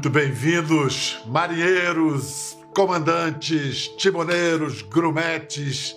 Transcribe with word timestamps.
Muito 0.00 0.08
bem-vindos, 0.08 1.20
marinheiros, 1.26 2.56
comandantes, 2.74 3.86
timoneiros, 3.98 4.80
grumetes. 4.80 5.94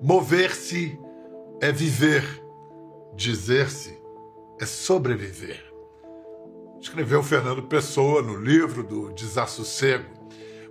Mover-se 0.00 0.98
é 1.60 1.70
viver, 1.70 2.24
dizer-se 3.14 4.00
é 4.58 4.64
sobreviver. 4.64 5.62
Escreveu 6.80 7.22
Fernando 7.22 7.64
Pessoa 7.64 8.22
no 8.22 8.36
livro 8.36 8.82
do 8.82 9.12
Desassossego. 9.12 10.08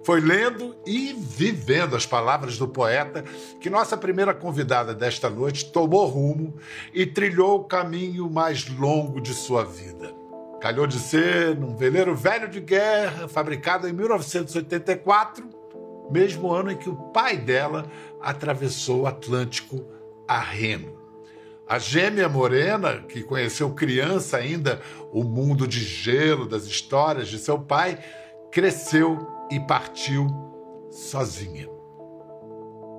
Foi 0.04 0.20
lendo 0.20 0.76
e 0.84 1.14
vivendo 1.14 1.96
as 1.96 2.08
palavras 2.08 2.58
do 2.58 2.68
poeta 2.68 3.24
que 3.60 3.70
nossa 3.70 3.96
primeira 3.96 4.34
convidada 4.34 4.92
desta 4.96 5.30
noite 5.30 5.72
tomou 5.72 6.08
rumo 6.08 6.58
e 6.92 7.06
trilhou 7.06 7.60
o 7.60 7.64
caminho 7.66 8.28
mais 8.28 8.68
longo 8.68 9.22
de 9.22 9.36
sua 9.36 9.64
vida. 9.64 10.20
Calhou 10.62 10.86
de 10.86 11.00
ser 11.00 11.58
num 11.58 11.76
veleiro 11.76 12.16
velho 12.16 12.48
de 12.48 12.60
guerra, 12.60 13.28
fabricado 13.28 13.90
em 13.90 13.94
1984, 13.94 15.50
mesmo 16.12 16.52
ano 16.54 16.72
em 16.72 16.78
que 16.78 16.88
o 16.88 16.96
pai 16.96 17.36
dela 17.36 17.90
atravessou 18.22 19.02
o 19.02 19.08
Atlântico 19.08 19.84
a 20.28 20.40
remo. 20.40 21.02
A 21.68 21.80
gêmea 21.80 22.30
morena, 22.30 23.02
que 23.02 23.24
conheceu 23.24 23.74
criança 23.74 24.38
ainda 24.38 24.80
o 25.12 25.24
mundo 25.24 25.68
de 25.68 25.80
gelo 25.80 26.48
das 26.48 26.66
histórias 26.66 27.28
de 27.28 27.40
seu 27.40 27.58
pai, 27.58 27.98
cresceu 28.52 29.28
e 29.50 29.60
partiu 29.60 30.28
sozinha. 30.92 31.68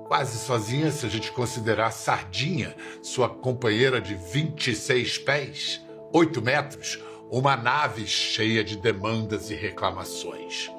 Quase 0.07 0.37
sozinha, 0.37 0.91
se 0.91 1.05
a 1.05 1.09
gente 1.09 1.31
considerar 1.31 1.91
Sardinha, 1.91 2.75
sua 3.01 3.29
companheira 3.29 4.01
de 4.01 4.15
26 4.15 5.17
pés, 5.19 5.81
8 6.11 6.41
metros, 6.41 6.99
uma 7.29 7.57
nave 7.57 8.05
cheia 8.05 8.63
de 8.63 8.77
demandas 8.77 9.49
e 9.49 9.55
reclamações. 9.55 10.69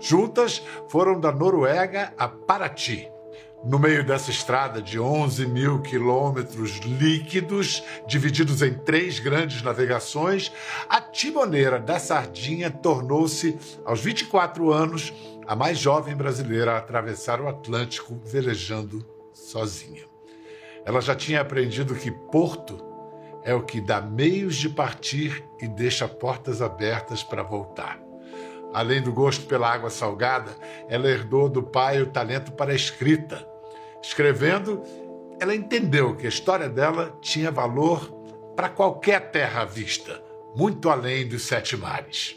Juntas 0.00 0.62
foram 0.88 1.18
da 1.18 1.32
Noruega 1.32 2.12
a 2.16 2.28
Paraty. 2.28 3.08
No 3.64 3.78
meio 3.78 4.04
dessa 4.04 4.30
estrada 4.30 4.80
de 4.80 5.00
11 5.00 5.46
mil 5.46 5.80
quilômetros 5.80 6.78
líquidos, 6.78 7.82
divididos 8.06 8.62
em 8.62 8.74
três 8.74 9.18
grandes 9.18 9.62
navegações, 9.62 10.52
a 10.88 11.00
timoneira 11.00 11.80
da 11.80 11.98
Sardinha 11.98 12.70
tornou-se, 12.70 13.58
aos 13.84 14.00
24 14.00 14.70
anos, 14.72 15.12
a 15.46 15.56
mais 15.56 15.78
jovem 15.78 16.14
brasileira 16.14 16.74
a 16.74 16.78
atravessar 16.78 17.40
o 17.40 17.48
Atlântico 17.48 18.20
velejando 18.24 19.04
sozinha. 19.32 20.04
Ela 20.84 21.00
já 21.00 21.16
tinha 21.16 21.40
aprendido 21.40 21.94
que 21.94 22.10
Porto 22.10 22.95
é 23.46 23.54
o 23.54 23.62
que 23.62 23.80
dá 23.80 24.00
meios 24.00 24.56
de 24.56 24.68
partir 24.68 25.44
e 25.62 25.68
deixa 25.68 26.08
portas 26.08 26.60
abertas 26.60 27.22
para 27.22 27.44
voltar. 27.44 27.96
Além 28.74 29.00
do 29.00 29.12
gosto 29.12 29.46
pela 29.46 29.72
água 29.72 29.88
salgada, 29.88 30.50
ela 30.88 31.08
herdou 31.08 31.48
do 31.48 31.62
pai 31.62 32.02
o 32.02 32.10
talento 32.10 32.50
para 32.50 32.72
a 32.72 32.74
escrita. 32.74 33.48
Escrevendo, 34.02 34.82
ela 35.40 35.54
entendeu 35.54 36.16
que 36.16 36.26
a 36.26 36.28
história 36.28 36.68
dela 36.68 37.16
tinha 37.22 37.52
valor 37.52 38.10
para 38.56 38.68
qualquer 38.68 39.30
terra 39.30 39.62
à 39.62 39.64
vista, 39.64 40.20
muito 40.56 40.90
além 40.90 41.28
dos 41.28 41.42
sete 41.42 41.76
mares. 41.76 42.36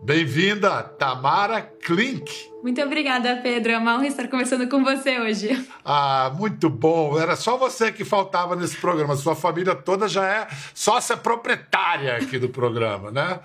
Bem-vinda, 0.00 0.84
Tamara 0.84 1.62
Klink. 1.62 2.47
Muito 2.62 2.82
obrigada, 2.82 3.36
Pedro. 3.36 3.72
É 3.72 3.78
uma 3.78 3.94
honra 3.94 4.08
estar 4.08 4.26
conversando 4.28 4.68
com 4.68 4.82
você 4.82 5.20
hoje. 5.20 5.66
Ah, 5.84 6.32
muito 6.36 6.68
bom. 6.68 7.18
Era 7.18 7.36
só 7.36 7.56
você 7.56 7.92
que 7.92 8.04
faltava 8.04 8.56
nesse 8.56 8.76
programa. 8.76 9.16
Sua 9.16 9.36
família 9.36 9.74
toda 9.74 10.08
já 10.08 10.26
é 10.26 10.48
sócia 10.74 11.16
proprietária 11.16 12.16
aqui 12.16 12.38
do 12.38 12.48
programa, 12.48 13.10
né? 13.10 13.40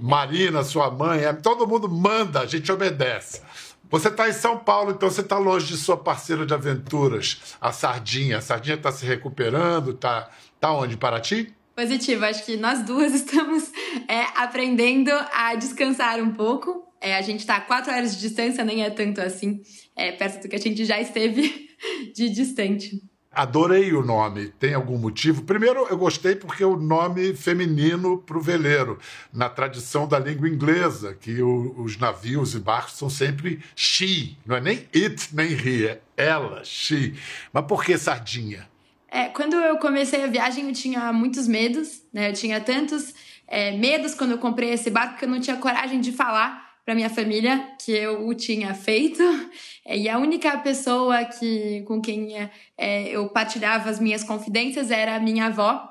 Marina, 0.00 0.62
sua 0.64 0.90
mãe, 0.90 1.24
é, 1.24 1.32
todo 1.32 1.66
mundo 1.66 1.88
manda, 1.88 2.40
a 2.40 2.46
gente 2.46 2.70
obedece. 2.70 3.40
Você 3.88 4.08
está 4.08 4.28
em 4.28 4.32
São 4.32 4.58
Paulo, 4.58 4.90
então 4.90 5.08
você 5.08 5.20
está 5.20 5.38
longe 5.38 5.68
de 5.68 5.76
sua 5.76 5.96
parceira 5.96 6.44
de 6.44 6.52
aventuras, 6.52 7.56
a 7.60 7.70
Sardinha. 7.70 8.38
A 8.38 8.40
Sardinha 8.40 8.74
está 8.74 8.90
se 8.90 9.06
recuperando, 9.06 9.92
está 9.92 10.28
tá 10.58 10.72
onde? 10.72 10.96
Paraty? 10.96 11.54
Positivo, 11.76 12.24
acho 12.24 12.42
que 12.46 12.56
nós 12.56 12.82
duas 12.82 13.12
estamos 13.14 13.70
é, 14.08 14.22
aprendendo 14.34 15.10
a 15.10 15.54
descansar 15.56 16.18
um 16.20 16.32
pouco. 16.32 16.86
É, 16.98 17.14
a 17.14 17.20
gente 17.20 17.40
está 17.40 17.56
a 17.56 17.60
quatro 17.60 17.92
horas 17.92 18.14
de 18.16 18.22
distância, 18.22 18.64
nem 18.64 18.82
é 18.82 18.88
tanto 18.88 19.20
assim, 19.20 19.60
é, 19.94 20.10
perto 20.10 20.42
do 20.42 20.48
que 20.48 20.56
a 20.56 20.58
gente 20.58 20.86
já 20.86 20.98
esteve 20.98 21.68
de 22.16 22.30
distante. 22.30 23.02
Adorei 23.30 23.92
o 23.92 24.02
nome. 24.02 24.48
Tem 24.58 24.72
algum 24.72 24.96
motivo? 24.96 25.42
Primeiro, 25.42 25.86
eu 25.90 25.98
gostei 25.98 26.34
porque 26.34 26.62
é 26.62 26.66
o 26.66 26.78
nome 26.78 27.34
feminino 27.34 28.16
para 28.22 28.38
o 28.38 28.40
veleiro, 28.40 28.98
na 29.30 29.50
tradição 29.50 30.08
da 30.08 30.18
língua 30.18 30.48
inglesa, 30.48 31.14
que 31.14 31.42
o, 31.42 31.78
os 31.82 31.98
navios 31.98 32.54
e 32.54 32.58
barcos 32.58 32.94
são 32.94 33.10
sempre 33.10 33.62
she, 33.74 34.38
não 34.46 34.56
é 34.56 34.60
nem 34.62 34.88
it 34.94 35.28
nem 35.34 35.52
he, 35.52 35.84
é 35.84 36.00
ela, 36.16 36.64
she. 36.64 37.12
Mas 37.52 37.66
por 37.66 37.84
que 37.84 37.98
sardinha? 37.98 38.66
É, 39.08 39.28
quando 39.28 39.54
eu 39.54 39.78
comecei 39.78 40.24
a 40.24 40.26
viagem, 40.26 40.66
eu 40.66 40.72
tinha 40.72 41.12
muitos 41.12 41.46
medos, 41.46 42.02
né? 42.12 42.30
Eu 42.30 42.32
tinha 42.32 42.60
tantos 42.60 43.14
é, 43.46 43.72
medos 43.72 44.14
quando 44.14 44.32
eu 44.32 44.38
comprei 44.38 44.70
esse 44.70 44.90
barco 44.90 45.18
que 45.18 45.24
eu 45.24 45.28
não 45.28 45.40
tinha 45.40 45.56
coragem 45.56 46.00
de 46.00 46.12
falar 46.12 46.66
para 46.84 46.94
minha 46.94 47.10
família 47.10 47.74
que 47.84 47.92
eu 47.92 48.26
o 48.26 48.34
tinha 48.34 48.74
feito. 48.74 49.22
É, 49.88 49.96
e 49.96 50.08
a 50.08 50.18
única 50.18 50.58
pessoa 50.58 51.24
que, 51.24 51.82
com 51.82 52.00
quem 52.00 52.34
é, 52.76 53.08
eu 53.08 53.28
partilhava 53.28 53.88
as 53.88 54.00
minhas 54.00 54.24
confidências 54.24 54.90
era 54.90 55.14
a 55.14 55.20
minha 55.20 55.46
avó. 55.46 55.88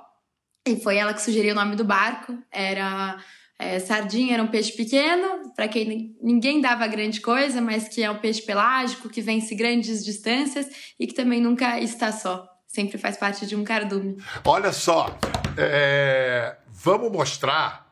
E 0.67 0.75
foi 0.75 0.97
ela 0.97 1.13
que 1.13 1.21
sugeriu 1.21 1.53
o 1.53 1.55
nome 1.55 1.77
do 1.77 1.85
barco. 1.85 2.37
Era 2.51 3.17
é, 3.57 3.79
sardinha, 3.79 4.33
era 4.33 4.43
um 4.43 4.47
peixe 4.47 4.73
pequeno, 4.73 5.53
para 5.55 5.69
quem 5.69 6.13
ninguém 6.21 6.59
dava 6.59 6.85
grande 6.87 7.21
coisa, 7.21 7.61
mas 7.61 7.87
que 7.87 8.03
é 8.03 8.11
um 8.11 8.17
peixe 8.17 8.41
pelágico, 8.41 9.07
que 9.07 9.21
vence 9.21 9.55
grandes 9.55 10.03
distâncias 10.03 10.93
e 10.99 11.07
que 11.07 11.13
também 11.13 11.39
nunca 11.39 11.79
está 11.79 12.11
só 12.11 12.54
sempre 12.67 12.97
faz 12.97 13.17
parte 13.17 13.45
de 13.45 13.55
um 13.55 13.63
cardume. 13.63 14.17
Olha 14.43 14.71
só, 14.71 15.17
é... 15.57 16.55
vamos 16.69 17.11
mostrar 17.11 17.85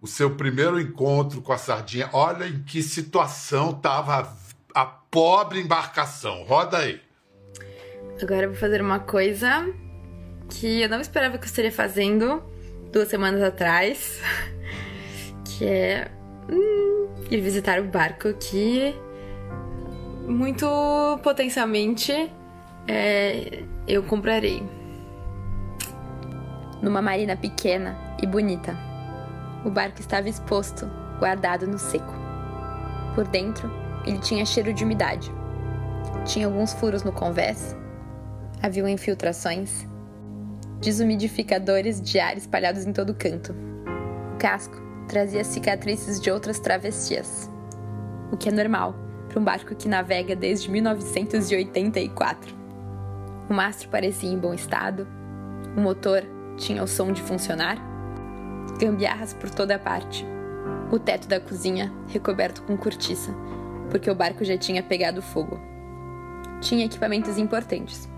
o 0.00 0.06
seu 0.06 0.36
primeiro 0.36 0.78
encontro 0.80 1.40
com 1.40 1.52
a 1.52 1.58
sardinha. 1.58 2.10
Olha 2.12 2.46
em 2.46 2.62
que 2.62 2.82
situação 2.82 3.70
estava 3.70 4.36
a 4.74 4.84
pobre 4.84 5.60
embarcação. 5.60 6.42
Roda 6.44 6.78
aí. 6.78 7.00
Agora 8.20 8.42
eu 8.42 8.50
vou 8.50 8.58
fazer 8.58 8.82
uma 8.82 9.00
coisa 9.00 9.66
que 10.50 10.82
eu 10.82 10.88
não 10.88 11.00
esperava 11.00 11.38
que 11.38 11.44
eu 11.44 11.48
estaria 11.48 11.72
fazendo 11.72 12.42
duas 12.92 13.08
semanas 13.08 13.42
atrás, 13.42 14.20
que 15.44 15.64
é 15.64 16.10
hum, 16.50 17.08
ir 17.30 17.40
visitar 17.40 17.80
o 17.80 17.84
barco 17.84 18.32
que 18.34 18.94
muito 20.26 20.66
potencialmente 21.22 22.30
é, 22.86 23.62
eu 23.86 24.02
comprarei. 24.02 24.62
Numa 26.80 27.02
marina 27.02 27.36
pequena 27.36 27.96
e 28.22 28.26
bonita. 28.26 28.76
O 29.64 29.70
barco 29.70 30.00
estava 30.00 30.28
exposto, 30.28 30.90
guardado 31.18 31.66
no 31.66 31.78
seco. 31.78 32.12
Por 33.14 33.26
dentro, 33.28 33.70
ele 34.06 34.18
tinha 34.18 34.44
cheiro 34.46 34.72
de 34.72 34.84
umidade. 34.84 35.30
Tinha 36.24 36.46
alguns 36.46 36.72
furos 36.72 37.02
no 37.02 37.12
convés. 37.12 37.76
Havia 38.62 38.88
infiltrações. 38.88 39.86
Desumidificadores 40.80 42.00
de 42.00 42.18
ar 42.18 42.36
espalhados 42.36 42.86
em 42.86 42.92
todo 42.92 43.14
canto. 43.14 43.54
O 44.34 44.38
casco 44.38 44.76
trazia 45.08 45.44
cicatrizes 45.44 46.20
de 46.20 46.30
outras 46.30 46.58
travessias. 46.58 47.50
O 48.32 48.36
que 48.36 48.48
é 48.48 48.52
normal 48.52 48.94
para 49.28 49.40
um 49.40 49.44
barco 49.44 49.74
que 49.74 49.88
navega 49.88 50.34
desde 50.34 50.70
1984. 50.70 52.63
O 53.48 53.54
mastro 53.54 53.88
parecia 53.88 54.30
em 54.30 54.38
bom 54.38 54.54
estado, 54.54 55.06
o 55.76 55.80
motor 55.80 56.22
tinha 56.56 56.82
o 56.82 56.86
som 56.86 57.12
de 57.12 57.20
funcionar, 57.20 57.76
gambiarras 58.78 59.34
por 59.34 59.50
toda 59.50 59.78
parte. 59.78 60.24
O 60.90 60.98
teto 60.98 61.28
da 61.28 61.40
cozinha 61.40 61.92
recoberto 62.08 62.62
com 62.62 62.76
cortiça, 62.76 63.34
porque 63.90 64.10
o 64.10 64.14
barco 64.14 64.44
já 64.44 64.56
tinha 64.56 64.82
pegado 64.82 65.20
fogo. 65.20 65.60
Tinha 66.60 66.86
equipamentos 66.86 67.36
importantes 67.36 68.08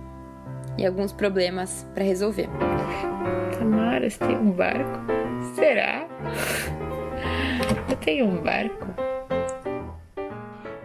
e 0.79 0.87
alguns 0.87 1.13
problemas 1.13 1.87
para 1.95 2.05
resolver. 2.05 2.49
Tamara, 3.59 4.09
você 4.09 4.19
tem 4.19 4.37
um 4.37 4.51
barco? 4.53 5.01
Será? 5.55 6.07
Eu 7.89 7.97
tenho 7.97 8.27
um 8.27 8.43
barco. 8.43 8.87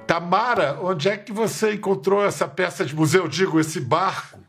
Tamara, 0.08 0.78
onde 0.82 1.10
é 1.10 1.18
que 1.18 1.32
você 1.32 1.74
encontrou 1.74 2.26
essa 2.26 2.48
peça 2.48 2.84
de 2.84 2.96
museu? 2.96 3.28
Digo, 3.28 3.60
esse 3.60 3.80
barco? 3.80 4.41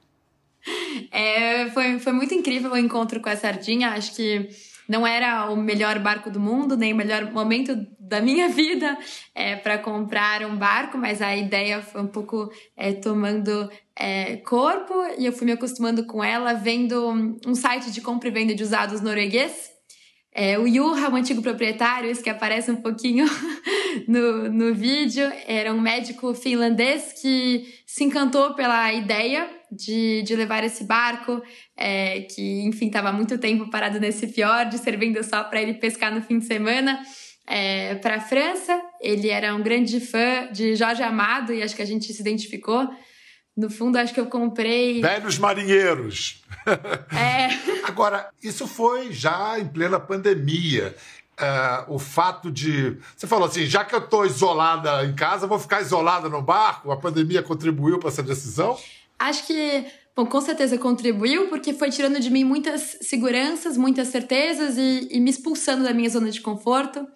É, 1.11 1.69
foi, 1.71 1.99
foi 1.99 2.13
muito 2.13 2.35
incrível 2.35 2.73
o 2.73 2.77
encontro 2.77 3.21
com 3.21 3.29
a 3.29 3.37
Sardinha. 3.37 3.91
Acho 3.91 4.15
que 4.15 4.49
não 4.89 5.07
era 5.07 5.51
o 5.51 5.57
melhor 5.57 5.99
barco 5.99 6.31
do 6.31 6.41
mundo, 6.41 6.77
nem 6.77 6.93
o 6.93 6.97
melhor 6.97 7.31
momento 7.33 7.75
da 7.99 8.21
minha 8.21 8.49
vida 8.51 8.97
é, 9.35 9.57
para 9.57 9.79
comprar 9.79 10.45
um 10.45 10.57
barco, 10.57 10.99
mas 10.99 11.23
a 11.23 11.35
ideia 11.37 11.81
foi 11.81 12.03
um 12.03 12.07
pouco 12.07 12.51
é, 12.77 12.93
tomando 12.93 13.71
é, 13.97 14.37
corpo 14.39 14.95
e 15.19 15.27
eu 15.27 15.33
fui 15.33 15.47
me 15.47 15.53
acostumando 15.53 16.05
com 16.07 16.23
ela, 16.23 16.53
vendo 16.55 17.39
um 17.47 17.55
site 17.55 17.91
de 17.91 18.01
compra 18.01 18.29
e 18.29 18.33
venda 18.33 18.55
de 18.55 18.63
usados 18.63 19.01
norueguês 19.01 19.72
É, 20.35 20.59
o 20.59 20.67
Juha, 20.67 21.11
o 21.11 21.15
antigo 21.15 21.43
proprietário, 21.43 22.11
esse 22.11 22.23
que 22.23 22.31
aparece 22.31 22.71
um 22.71 22.77
pouquinho 22.77 23.27
no, 24.09 24.51
no 24.51 24.75
vídeo, 24.75 25.31
era 25.47 25.75
um 25.75 25.81
médico 25.81 26.35
finlandês 26.35 27.13
que 27.21 27.67
se 27.87 28.05
encantou 28.05 28.55
pela 28.55 28.91
ideia 28.95 29.47
de, 29.71 30.23
de 30.23 30.35
levar 30.35 30.65
esse 30.65 30.85
barco, 30.85 31.43
é, 31.77 32.23
que, 32.23 32.63
enfim, 32.63 32.87
estava 32.87 33.13
muito 33.13 33.37
tempo 33.37 33.69
parado 33.71 34.01
nesse 34.01 34.27
fiord, 34.27 34.79
servindo 34.79 35.23
só 35.23 35.45
para 35.45 35.61
ele 35.61 35.75
pescar 35.75 36.15
no 36.15 36.23
fim 36.23 36.39
de 36.39 36.47
semana, 36.47 37.03
é, 37.47 37.97
para 37.97 38.17
a 38.17 38.21
França. 38.21 38.81
Ele 39.03 39.29
era 39.29 39.55
um 39.55 39.63
grande 39.63 40.01
fã 40.01 40.49
de 40.51 40.75
Jorge 40.77 41.03
Amado 41.03 41.53
e 41.53 41.63
acho 41.63 41.77
que 41.77 41.83
a 41.83 41.87
gente 41.87 42.11
se 42.11 42.23
identificou. 42.23 42.89
No 43.57 43.69
fundo, 43.69 43.99
acho 43.99 44.15
que 44.15 44.21
eu 44.21 44.27
comprei. 44.27 45.01
Velhos 45.03 45.39
marinheiros. 45.39 46.43
É. 47.15 47.49
Agora, 47.85 48.31
isso 48.43 48.67
foi 48.67 49.13
já 49.13 49.59
em 49.59 49.67
plena 49.67 50.01
pandemia. 50.01 50.97
Uh, 51.39 51.95
o 51.95 51.99
fato 51.99 52.51
de. 52.51 52.97
Você 53.17 53.27
falou 53.27 53.49
assim, 53.49 53.67
já 53.67 53.85
que 53.85 53.95
eu 53.95 53.99
estou 53.99 54.25
isolada 54.25 55.05
em 55.05 55.15
casa, 55.15 55.47
vou 55.47 55.59
ficar 55.59 55.81
isolada 55.81 56.29
no 56.29 56.41
barco? 56.41 56.91
A 56.93 56.97
pandemia 56.97 57.43
contribuiu 57.43 57.99
para 57.99 58.09
essa 58.09 58.23
decisão? 58.23 58.79
Acho 59.19 59.47
que, 59.47 59.87
bom, 60.15 60.27
com 60.27 60.41
certeza 60.41 60.79
contribuiu, 60.79 61.49
porque 61.49 61.73
foi 61.75 61.91
tirando 61.91 62.21
de 62.21 62.31
mim 62.31 62.45
muitas 62.45 62.99
seguranças, 63.03 63.77
muitas 63.77 64.09
certezas 64.09 64.77
e, 64.77 65.09
e 65.11 65.21
me 65.21 65.31
expulsando 65.31 65.85
da 65.85 65.93
minha 65.93 66.09
zona 66.09 66.31
de 66.31 66.41
conforto. 66.41 67.07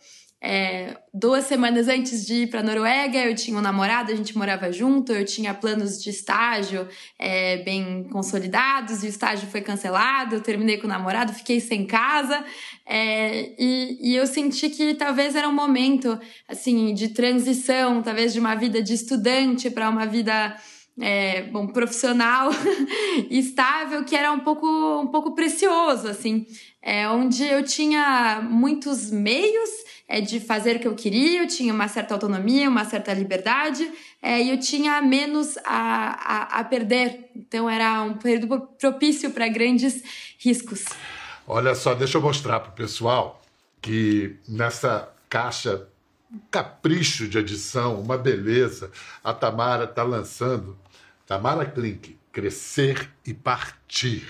É, 0.48 0.96
duas 1.12 1.44
semanas 1.46 1.88
antes 1.88 2.24
de 2.24 2.42
ir 2.42 2.46
para 2.46 2.62
Noruega, 2.62 3.18
eu 3.18 3.34
tinha 3.34 3.58
um 3.58 3.60
namorado, 3.60 4.12
a 4.12 4.14
gente 4.14 4.38
morava 4.38 4.70
junto, 4.70 5.12
eu 5.12 5.24
tinha 5.24 5.52
planos 5.52 6.00
de 6.00 6.10
estágio 6.10 6.86
é, 7.18 7.56
bem 7.64 8.04
consolidados 8.12 9.02
e 9.02 9.06
o 9.06 9.08
estágio 9.08 9.48
foi 9.48 9.60
cancelado. 9.60 10.36
Eu 10.36 10.40
terminei 10.40 10.76
com 10.78 10.86
o 10.86 10.88
namorado, 10.88 11.32
fiquei 11.32 11.58
sem 11.58 11.84
casa 11.84 12.44
é, 12.86 13.54
e, 13.58 13.98
e, 14.00 14.14
eu 14.14 14.24
senti 14.24 14.70
que 14.70 14.94
talvez 14.94 15.34
era 15.34 15.48
um 15.48 15.52
momento 15.52 16.16
assim 16.46 16.94
de 16.94 17.08
transição, 17.08 18.00
talvez 18.00 18.32
de 18.32 18.38
uma 18.38 18.54
vida 18.54 18.80
de 18.80 18.94
estudante 18.94 19.68
para 19.68 19.90
uma 19.90 20.06
vida 20.06 20.56
é, 21.00 21.42
bom, 21.42 21.66
profissional 21.66 22.50
estável 23.30 24.04
que 24.04 24.16
era 24.16 24.32
um 24.32 24.40
pouco, 24.40 24.66
um 25.00 25.08
pouco 25.08 25.34
precioso, 25.34 26.08
assim, 26.08 26.46
é, 26.82 27.08
onde 27.08 27.44
eu 27.44 27.62
tinha 27.62 28.40
muitos 28.42 29.10
meios 29.10 29.70
é, 30.08 30.20
de 30.20 30.40
fazer 30.40 30.76
o 30.76 30.78
que 30.78 30.88
eu 30.88 30.94
queria, 30.94 31.42
eu 31.42 31.48
tinha 31.48 31.72
uma 31.72 31.88
certa 31.88 32.14
autonomia, 32.14 32.68
uma 32.68 32.84
certa 32.84 33.12
liberdade, 33.12 33.90
é, 34.22 34.40
e 34.40 34.50
eu 34.50 34.58
tinha 34.58 35.02
menos 35.02 35.58
a, 35.58 36.54
a, 36.54 36.60
a 36.60 36.64
perder. 36.64 37.30
Então 37.34 37.68
era 37.68 38.02
um 38.02 38.14
período 38.14 38.60
propício 38.78 39.30
para 39.30 39.48
grandes 39.48 40.02
riscos. 40.38 40.84
Olha 41.46 41.74
só, 41.74 41.94
deixa 41.94 42.18
eu 42.18 42.22
mostrar 42.22 42.60
para 42.60 42.70
o 42.70 42.74
pessoal 42.74 43.42
que 43.82 44.36
nessa 44.48 45.08
caixa 45.28 45.86
um 46.32 46.38
capricho 46.50 47.28
de 47.28 47.38
edição, 47.38 48.00
uma 48.00 48.18
beleza. 48.18 48.90
A 49.22 49.32
Tamara 49.32 49.84
está 49.84 50.02
lançando 50.02 50.78
Tamara 51.26 51.64
Klink, 51.64 52.18
Crescer 52.32 53.10
e 53.24 53.32
Partir. 53.32 54.26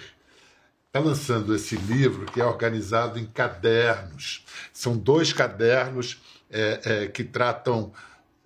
Está 0.87 1.01
lançando 1.01 1.55
esse 1.55 1.77
livro 1.77 2.27
que 2.27 2.41
é 2.41 2.45
organizado 2.45 3.19
em 3.19 3.27
cadernos. 3.27 4.45
São 4.73 4.97
dois 4.97 5.33
cadernos 5.33 6.21
é, 6.51 6.81
é, 6.85 7.07
que 7.09 7.25
tratam 7.25 7.93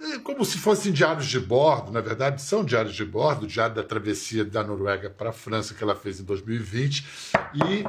é, 0.00 0.18
como 0.20 0.46
se 0.46 0.56
fossem 0.56 0.92
diários 0.92 1.26
de 1.26 1.38
bordo, 1.38 1.92
na 1.92 2.00
verdade 2.00 2.40
são 2.40 2.64
diários 2.64 2.94
de 2.94 3.04
bordo, 3.04 3.46
diário 3.46 3.74
da 3.74 3.82
travessia 3.82 4.42
da 4.42 4.64
Noruega 4.64 5.10
para 5.10 5.28
a 5.28 5.32
França 5.32 5.74
que 5.74 5.82
ela 5.84 5.94
fez 5.94 6.18
em 6.18 6.24
2020 6.24 7.06
e 7.54 7.84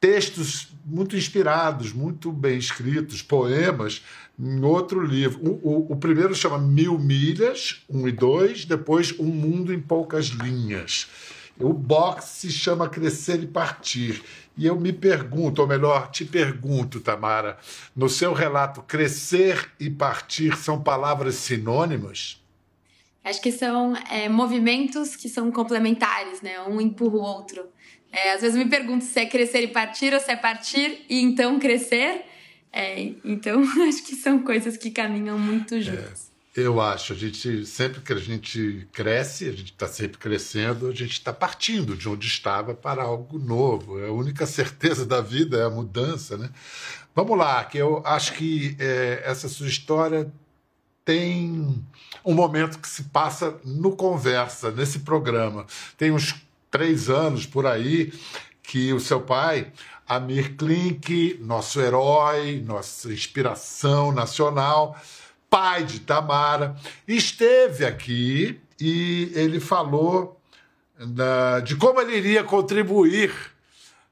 textos 0.00 0.68
muito 0.84 1.16
inspirados, 1.16 1.92
muito 1.92 2.30
bem 2.32 2.58
escritos, 2.58 3.22
poemas 3.22 4.02
em 4.38 4.64
outro 4.64 5.04
livro. 5.04 5.40
O, 5.42 5.68
o, 5.68 5.92
o, 5.92 5.96
primeiro 5.96 6.34
chama 6.34 6.58
Mil 6.58 6.98
Milhas, 6.98 7.82
um 7.88 8.06
e 8.06 8.12
dois, 8.12 8.64
depois 8.64 9.18
Um 9.18 9.26
Mundo 9.26 9.72
em 9.72 9.80
Poucas 9.80 10.26
Linhas. 10.26 11.08
O 11.60 11.72
box 11.72 12.24
se 12.26 12.50
chama 12.50 12.88
Crescer 12.88 13.42
e 13.42 13.46
Partir. 13.46 14.22
E 14.56 14.66
eu 14.66 14.78
me 14.78 14.92
pergunto, 14.92 15.60
ou 15.60 15.68
melhor, 15.68 16.10
te 16.10 16.24
pergunto, 16.24 17.00
Tamara, 17.00 17.58
no 17.94 18.08
seu 18.08 18.32
relato, 18.32 18.82
crescer 18.82 19.70
e 19.78 19.90
partir 19.90 20.56
são 20.56 20.80
palavras 20.80 21.36
sinônimas? 21.36 22.42
Acho 23.22 23.40
que 23.40 23.52
são 23.52 23.94
é, 24.10 24.28
movimentos 24.28 25.14
que 25.14 25.28
são 25.28 25.50
complementares, 25.52 26.40
né? 26.42 26.60
Um 26.62 26.80
empurra 26.80 27.16
o 27.16 27.20
outro. 27.20 27.66
É, 28.12 28.32
às 28.32 28.40
vezes 28.40 28.56
me 28.56 28.68
pergunto 28.68 29.04
se 29.04 29.20
é 29.20 29.26
crescer 29.26 29.62
e 29.62 29.68
partir 29.68 30.14
ou 30.14 30.20
se 30.20 30.30
é 30.30 30.36
partir 30.36 31.04
e 31.08 31.20
então 31.20 31.58
crescer. 31.58 32.24
É, 32.72 33.12
então, 33.24 33.62
acho 33.88 34.04
que 34.04 34.14
são 34.14 34.42
coisas 34.42 34.76
que 34.76 34.90
caminham 34.90 35.38
muito 35.38 35.74
é, 35.74 35.80
juntas. 35.80 36.30
É, 36.56 36.60
eu 36.60 36.80
acho. 36.80 37.12
A 37.12 37.16
gente, 37.16 37.64
sempre 37.66 38.00
que 38.00 38.12
a 38.12 38.18
gente 38.18 38.88
cresce, 38.92 39.48
a 39.48 39.52
gente 39.52 39.72
está 39.72 39.86
sempre 39.86 40.18
crescendo, 40.18 40.88
a 40.88 40.94
gente 40.94 41.12
está 41.12 41.32
partindo 41.32 41.96
de 41.96 42.08
onde 42.08 42.26
estava 42.26 42.74
para 42.74 43.02
algo 43.02 43.38
novo. 43.38 43.98
A 44.04 44.10
única 44.10 44.44
certeza 44.46 45.06
da 45.06 45.20
vida 45.20 45.58
é 45.58 45.64
a 45.64 45.70
mudança, 45.70 46.36
né? 46.36 46.50
Vamos 47.14 47.36
lá, 47.36 47.64
que 47.64 47.78
eu 47.78 48.02
acho 48.06 48.34
que 48.34 48.76
é, 48.78 49.22
essa 49.24 49.48
sua 49.48 49.66
história 49.66 50.30
tem 51.04 51.82
um 52.24 52.34
momento 52.34 52.78
que 52.78 52.88
se 52.88 53.04
passa 53.04 53.58
no 53.64 53.96
Conversa, 53.96 54.70
nesse 54.70 55.00
programa. 55.00 55.66
Tem 55.96 56.12
uns 56.12 56.34
três 56.70 57.08
anos 57.08 57.46
por 57.46 57.66
aí 57.66 58.12
que 58.62 58.92
o 58.92 59.00
seu 59.00 59.20
pai 59.20 59.72
Amir 60.08 60.56
Klink, 60.56 61.38
nosso 61.42 61.80
herói, 61.80 62.62
nossa 62.64 63.12
inspiração 63.12 64.10
nacional, 64.10 64.98
pai 65.50 65.84
de 65.84 66.00
Tamara, 66.00 66.74
esteve 67.06 67.84
aqui 67.84 68.58
e 68.80 69.30
ele 69.34 69.60
falou 69.60 70.40
da, 70.98 71.60
de 71.60 71.76
como 71.76 72.00
ele 72.00 72.16
iria 72.16 72.42
contribuir 72.42 73.34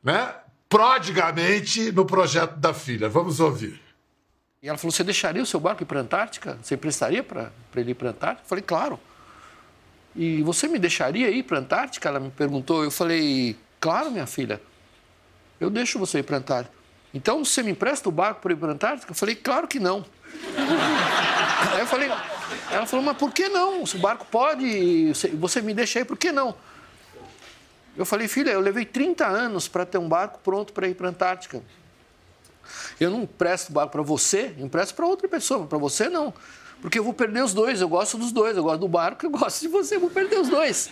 né, 0.03 0.35
prodigamente 0.69 1.91
no 1.93 2.05
projeto 2.05 2.57
da 2.57 2.75
filha. 2.75 3.09
Vamos 3.09 3.41
ouvir. 3.41 3.81
E 4.63 4.69
ela 4.69 4.77
falou: 4.77 4.93
Você 4.93 5.05
deixaria 5.05 5.43
o 5.43 5.47
seu 5.47 5.61
barco 5.61 5.83
ir 5.83 5.87
para 5.87 6.01
a 6.01 6.03
Antártica? 6.03 6.59
Você 6.63 6.75
emprestaria 6.75 7.23
para 7.23 7.51
ele 7.75 7.93
ir 7.93 7.95
para 7.95 8.09
a 8.09 8.11
Antártica? 8.11 8.45
Eu 8.45 8.49
falei: 8.49 8.63
Claro. 8.63 9.01
E 10.17 10.43
você 10.43 10.67
me 10.67 10.79
deixaria 10.79 11.31
ir 11.31 11.43
para 11.43 11.59
a 11.59 11.61
Antártica? 11.61 12.09
Ela 12.09 12.19
me 12.19 12.31
perguntou. 12.31 12.83
Eu 12.83 12.91
falei: 12.91 13.57
Claro, 13.79 14.11
minha 14.11 14.27
filha 14.27 14.61
eu 15.61 15.71
deixo 15.71 15.99
você 15.99 16.19
ir 16.19 16.23
para 16.23 16.37
a 16.37 16.39
Antártica. 16.39 16.77
Então, 17.15 17.45
você 17.45 17.63
me 17.63 17.71
empresta 17.71 18.09
o 18.09 18.13
barco 18.13 18.43
para 18.43 18.53
ir 18.53 18.57
para 18.57 18.69
a 18.69 18.73
Antártica? 18.73 19.13
Eu 19.13 19.17
falei, 19.17 19.35
claro 19.35 19.67
que 19.67 19.81
não. 19.81 20.05
Aí 21.73 21.81
eu 21.81 21.87
falei, 21.87 22.11
ela 22.71 22.87
falou, 22.87 23.05
mas 23.05 23.17
por 23.17 23.33
que 23.33 23.49
não? 23.49 23.83
O 23.83 23.99
barco 23.99 24.27
pode, 24.31 25.13
você 25.35 25.63
me 25.63 25.73
deixa 25.73 26.01
aí, 26.01 26.05
por 26.05 26.19
que 26.19 26.31
não? 26.31 26.55
Eu 27.97 28.05
falei, 28.05 28.29
filha, 28.29 28.51
eu 28.51 28.61
levei 28.61 28.85
30 28.85 29.27
anos 29.27 29.67
para 29.67 29.87
ter 29.87 29.97
um 29.97 30.09
barco 30.09 30.39
pronto 30.41 30.75
para 30.75 30.87
ir 30.87 30.95
para 30.95 31.07
a 31.07 31.11
Antártica. 31.11 31.63
Eu 33.01 33.11
não 33.11 33.23
empresto 33.23 33.71
o 33.71 33.73
barco 33.73 33.93
para 33.93 34.03
você, 34.03 34.55
empresto 34.59 34.95
para 34.95 35.07
outra 35.07 35.27
pessoa, 35.27 35.67
para 35.67 35.79
você 35.79 36.11
não. 36.11 36.35
Porque 36.81 36.99
eu 36.99 37.05
vou 37.05 37.13
perder 37.13 37.43
os 37.43 37.55
dois, 37.55 37.81
eu 37.81 37.89
gosto 37.89 38.19
dos 38.19 38.33
dois, 38.33 38.57
eu 38.57 38.63
gosto 38.63 38.81
do 38.81 38.89
barco, 38.89 39.25
eu 39.27 39.31
gosto 39.31 39.61
de 39.61 39.69
você, 39.69 39.97
eu 39.97 40.01
vou 40.01 40.11
perder 40.11 40.39
os 40.39 40.49
dois. 40.49 40.91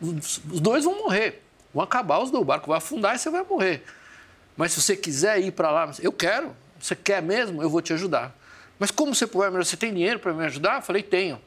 Os 0.00 0.60
dois 0.60 0.84
vão 0.84 0.98
morrer, 0.98 1.42
vão 1.72 1.82
acabar 1.84 2.18
os 2.18 2.30
dois, 2.30 2.42
o 2.42 2.44
barco 2.44 2.68
vai 2.68 2.78
afundar 2.78 3.14
e 3.14 3.18
você 3.18 3.30
vai 3.30 3.44
morrer. 3.44 3.84
Mas 4.56 4.72
se 4.72 4.80
você 4.80 4.96
quiser 4.96 5.40
ir 5.40 5.52
para 5.52 5.70
lá, 5.70 5.90
eu 6.00 6.12
quero. 6.12 6.54
Você 6.80 6.96
quer 6.96 7.22
mesmo? 7.22 7.62
Eu 7.62 7.68
vou 7.68 7.82
te 7.82 7.92
ajudar. 7.92 8.34
Mas 8.78 8.90
como 8.90 9.14
você 9.14 9.24
ajudar? 9.24 9.64
Você 9.64 9.76
tem 9.76 9.92
dinheiro 9.92 10.18
para 10.18 10.32
me 10.32 10.44
ajudar? 10.46 10.76
Eu 10.76 10.82
falei, 10.82 11.02
tenho. 11.02 11.40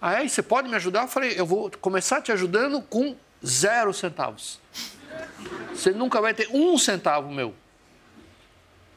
Aí 0.00 0.28
você 0.28 0.42
pode 0.42 0.68
me 0.68 0.76
ajudar? 0.76 1.02
Eu 1.02 1.08
falei, 1.08 1.34
eu 1.38 1.44
vou 1.46 1.70
começar 1.80 2.22
te 2.22 2.32
ajudando 2.32 2.80
com 2.82 3.16
zero 3.44 3.92
centavos. 3.92 4.60
Você 5.74 5.90
nunca 5.90 6.20
vai 6.20 6.34
ter 6.34 6.48
um 6.52 6.76
centavo 6.78 7.30
meu. 7.30 7.54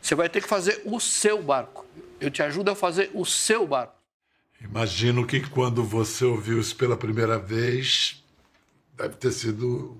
Você 0.02 0.16
vai 0.16 0.30
ter 0.30 0.42
que 0.42 0.48
fazer 0.48 0.82
o 0.86 1.00
seu 1.00 1.42
barco. 1.42 1.86
Eu 2.20 2.30
te 2.30 2.42
ajudo 2.44 2.72
a 2.72 2.76
fazer 2.76 3.10
o 3.14 3.26
seu 3.26 3.66
barco. 3.66 4.03
Imagino 4.64 5.28
que 5.28 5.42
quando 5.42 5.84
você 5.84 6.24
ouviu 6.24 6.60
isso 6.60 6.76
pela 6.76 6.96
primeira 6.96 7.38
vez, 7.38 8.24
deve 8.96 9.16
ter 9.16 9.32
sido. 9.32 9.98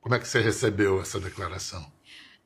Como 0.00 0.14
é 0.14 0.18
que 0.18 0.28
você 0.28 0.40
recebeu 0.40 1.00
essa 1.00 1.18
declaração? 1.18 1.84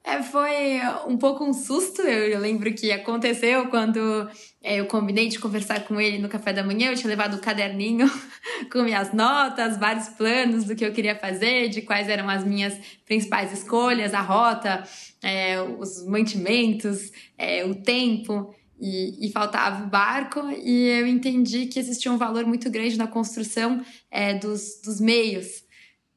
É, 0.06 0.22
foi 0.22 0.80
um 1.06 1.16
pouco 1.16 1.44
um 1.44 1.54
susto. 1.54 2.02
Eu, 2.02 2.38
lembro 2.38 2.72
que 2.74 2.92
aconteceu 2.92 3.68
quando 3.68 4.28
é, 4.62 4.78
eu 4.78 4.86
combinei 4.86 5.28
de 5.28 5.38
conversar 5.38 5.80
com 5.84 5.98
ele 5.98 6.18
no 6.18 6.28
café 6.28 6.52
da 6.52 6.62
manhã. 6.62 6.90
Eu 6.90 6.96
tinha 6.96 7.08
levado 7.08 7.36
um 7.36 7.40
caderninho 7.40 8.06
com 8.70 8.82
minhas 8.82 9.14
notas, 9.14 9.78
vários 9.78 10.08
planos 10.10 10.64
do 10.64 10.76
que 10.76 10.84
eu 10.84 10.92
queria 10.92 11.18
fazer, 11.18 11.70
de 11.70 11.80
quais 11.80 12.08
eram 12.08 12.28
as 12.28 12.44
minhas 12.44 12.78
principais 13.06 13.50
escolhas, 13.50 14.12
a 14.12 14.20
rota, 14.20 14.84
é, 15.22 15.60
os 15.62 16.06
mantimentos, 16.06 17.10
é, 17.38 17.64
o 17.64 17.74
tempo. 17.74 18.54
E, 18.81 19.26
e, 19.26 19.31
faltava 19.31 19.85
o 19.85 19.88
barco, 19.88 20.40
e 20.50 20.88
eu 20.88 21.07
entendi 21.07 21.66
que 21.66 21.78
existia 21.78 22.12
um 22.12 22.19
valor 22.19 22.45
muito 22.45 22.69
grande 22.69 22.99
na 22.99 23.07
construção 23.07 23.85
é, 24.11 24.35
dos, 24.35 24.81
dos 24.85 25.00
meios. 25.00 25.64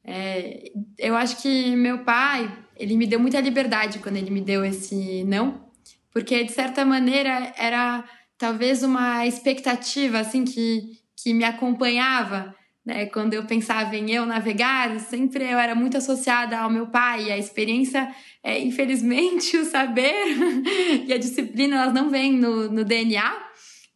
É, 0.04 0.72
eu 0.98 1.14
acho 1.14 1.40
que 1.40 1.76
meu 1.76 2.04
pai, 2.04 2.52
ele 2.76 2.96
me 2.96 3.06
deu 3.06 3.20
muita 3.20 3.40
liberdade 3.40 4.00
quando 4.00 4.16
ele 4.16 4.30
me 4.30 4.40
deu 4.40 4.64
esse 4.64 5.22
não, 5.24 5.68
porque 6.12 6.42
de 6.44 6.52
certa 6.52 6.84
maneira 6.84 7.52
era 7.56 8.04
talvez 8.36 8.82
uma 8.82 9.26
expectativa 9.26 10.18
assim 10.18 10.44
que, 10.44 10.98
que 11.16 11.32
me 11.32 11.44
acompanhava 11.44 12.54
né? 12.88 13.04
Quando 13.04 13.34
eu 13.34 13.44
pensava 13.44 13.94
em 13.94 14.10
eu 14.10 14.24
navegar, 14.24 14.98
sempre 14.98 15.44
eu 15.44 15.58
era 15.58 15.74
muito 15.74 15.98
associada 15.98 16.58
ao 16.58 16.70
meu 16.70 16.86
pai. 16.86 17.30
A 17.30 17.36
experiência, 17.36 18.10
é, 18.42 18.58
infelizmente, 18.58 19.54
o 19.60 19.64
saber 19.66 20.24
e 21.06 21.12
a 21.12 21.18
disciplina, 21.18 21.76
elas 21.76 21.92
não 21.92 22.08
vêm 22.08 22.32
no, 22.32 22.72
no 22.72 22.84
DNA, 22.86 23.46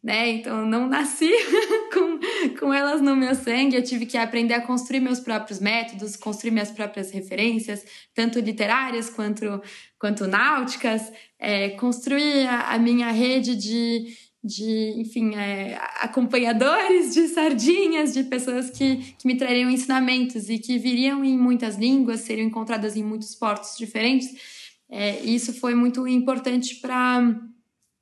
né? 0.03 0.29
Então, 0.29 0.59
eu 0.59 0.65
não 0.67 0.85
nasci 0.87 1.31
com, 1.91 2.19
com 2.59 2.71
elas 2.71 3.01
no 3.01 3.15
meu 3.15 3.33
sangue. 3.33 3.75
Eu 3.75 3.83
tive 3.83 4.05
que 4.05 4.15
aprender 4.15 4.53
a 4.53 4.61
construir 4.61 4.99
meus 4.99 5.19
próprios 5.19 5.59
métodos, 5.59 6.15
construir 6.15 6.51
minhas 6.51 6.69
próprias 6.69 7.09
referências, 7.09 7.83
tanto 8.13 8.39
literárias 8.39 9.09
quanto, 9.09 9.59
quanto 9.97 10.27
náuticas, 10.27 11.11
é, 11.39 11.69
construir 11.69 12.45
a, 12.47 12.73
a 12.73 12.77
minha 12.77 13.09
rede 13.09 13.55
de 13.55 14.15
de, 14.43 14.93
enfim, 14.97 15.35
é, 15.35 15.79
acompanhadores 16.01 17.13
de 17.13 17.29
sardinhas, 17.29 18.13
de 18.13 18.25
pessoas 18.25 18.69
que, 18.69 19.15
que 19.17 19.25
me 19.25 19.37
trariam 19.37 19.69
ensinamentos 19.69 20.49
e 20.49 20.59
que 20.59 20.77
viriam 20.77 21.23
em 21.23 21.37
muitas 21.37 21.77
línguas, 21.77 22.21
seriam 22.21 22.47
encontradas 22.47 22.97
em 22.97 23.03
muitos 23.03 23.33
portos 23.33 23.77
diferentes. 23.77 24.27
É, 24.89 25.21
isso 25.21 25.53
foi 25.53 25.73
muito 25.73 26.05
importante 26.05 26.75
para 26.75 27.39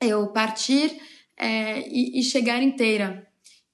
eu 0.01 0.27
partir 0.29 0.99
é, 1.37 1.87
e, 1.87 2.19
e, 2.19 2.23
chegar 2.23 2.61
inteira. 2.61 3.27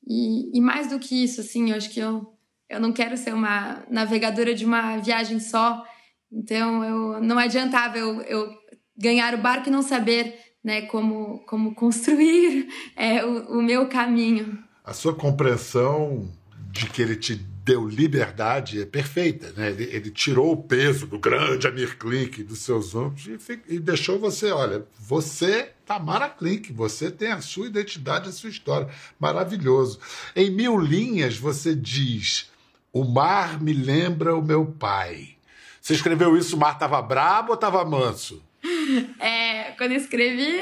E, 0.05 0.57
e, 0.57 0.61
mais 0.61 0.89
do 0.89 0.99
que 0.99 1.23
isso, 1.23 1.39
assim, 1.39 1.71
eu 1.71 1.77
acho 1.77 1.89
que 1.89 2.01
eu, 2.01 2.33
eu 2.69 2.81
não 2.81 2.91
quero 2.91 3.15
ser 3.15 3.33
uma 3.33 3.85
navegadora 3.89 4.53
de 4.53 4.65
uma 4.65 4.97
viagem 4.97 5.39
só. 5.39 5.85
Então, 6.29 6.83
eu, 6.83 7.21
não 7.21 7.39
adiantava 7.39 7.97
eu, 7.97 8.21
eu 8.23 8.53
ganhar 8.97 9.33
o 9.33 9.37
barco 9.37 9.69
e 9.69 9.71
não 9.71 9.81
saber 9.81 10.46
né, 10.63 10.83
como, 10.83 11.39
como 11.47 11.73
construir 11.73 12.67
é, 12.95 13.25
o, 13.25 13.59
o 13.59 13.61
meu 13.61 13.87
caminho. 13.87 14.57
A 14.83 14.93
sua 14.93 15.13
compreensão 15.13 16.29
de 16.71 16.87
que 16.87 17.01
ele 17.01 17.15
te 17.15 17.35
deu 17.35 17.85
liberdade 17.85 18.81
é 18.81 18.85
perfeita, 18.85 19.51
né? 19.57 19.69
Ele, 19.71 19.83
ele, 19.91 20.09
tirou 20.09 20.53
o 20.53 20.63
peso 20.63 21.05
do 21.05 21.19
grande 21.19 21.67
Amir 21.67 21.97
Klink 21.97 22.41
dos 22.41 22.59
seus 22.59 22.95
ombros 22.95 23.27
e, 23.27 23.37
e, 23.67 23.79
deixou 23.79 24.17
você, 24.17 24.51
olha, 24.51 24.85
você, 24.97 25.73
Tamara 25.85 26.29
Klink, 26.29 26.71
você 26.71 27.11
tem 27.11 27.33
a 27.33 27.41
sua 27.41 27.67
identidade, 27.67 28.29
a 28.29 28.31
sua 28.31 28.49
história. 28.49 28.87
Maravilhoso. 29.19 29.99
Em 30.33 30.49
mil 30.49 30.77
linhas, 30.77 31.37
você 31.37 31.75
diz: 31.75 32.49
o 32.93 33.03
mar 33.03 33.61
me 33.61 33.73
lembra 33.73 34.33
o 34.33 34.41
meu 34.41 34.65
pai. 34.65 35.35
Você 35.81 35.93
escreveu 35.93 36.37
isso, 36.37 36.55
o 36.55 36.59
mar 36.59 36.73
estava 36.73 37.01
brabo 37.01 37.49
ou 37.49 37.55
estava 37.55 37.83
manso? 37.83 38.41
É, 39.19 39.56
quando 39.77 39.91
eu 39.91 39.97
escrevi, 39.97 40.59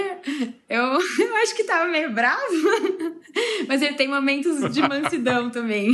eu, 0.70 0.84
eu 1.20 1.36
acho 1.42 1.56
que 1.56 1.64
tava 1.64 1.90
meio 1.90 2.12
bravo, 2.12 2.42
mas 3.68 3.82
ele 3.82 3.96
tem 3.96 4.08
momentos 4.08 4.74
de 4.74 4.82
mansidão 4.82 5.50
também. 5.52 5.92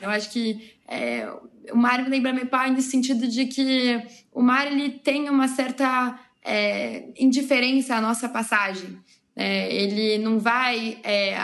Eu 0.00 0.08
acho 0.10 0.30
que 0.30 0.74
é, 0.88 1.28
o 1.72 1.76
mar 1.76 2.02
me 2.02 2.08
lembra 2.08 2.32
meu 2.32 2.46
pai 2.46 2.70
no 2.70 2.80
sentido 2.80 3.26
de 3.26 3.46
que 3.46 4.00
o 4.32 4.42
mar 4.42 4.66
ele 4.66 4.90
tem 4.90 5.28
uma 5.28 5.48
certa 5.48 6.18
é, 6.44 7.08
indiferença 7.18 7.96
à 7.96 8.00
nossa 8.00 8.28
passagem. 8.28 8.98
É, 9.34 9.74
ele 9.74 10.18
não 10.18 10.38
vai 10.38 10.98
é, 11.02 11.36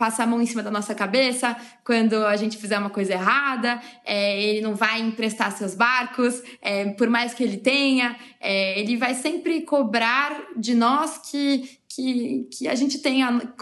passar 0.00 0.24
a 0.24 0.26
mão 0.26 0.40
em 0.40 0.46
cima 0.46 0.62
da 0.62 0.70
nossa 0.70 0.94
cabeça 0.94 1.54
quando 1.84 2.24
a 2.24 2.34
gente 2.34 2.56
fizer 2.56 2.78
uma 2.78 2.88
coisa 2.88 3.12
errada, 3.12 3.78
é, 4.02 4.42
ele 4.42 4.62
não 4.62 4.74
vai 4.74 4.98
emprestar 4.98 5.52
seus 5.52 5.74
barcos, 5.74 6.42
é, 6.62 6.86
por 6.92 7.10
mais 7.10 7.34
que 7.34 7.42
ele 7.42 7.58
tenha, 7.58 8.16
é, 8.40 8.80
ele 8.80 8.96
vai 8.96 9.12
sempre 9.12 9.60
cobrar 9.60 10.34
de 10.56 10.74
nós 10.74 11.18
que, 11.18 11.79
que, 11.92 12.48
que 12.52 12.68
a 12.68 12.74
gente 12.76 13.00
tenha, 13.00 13.52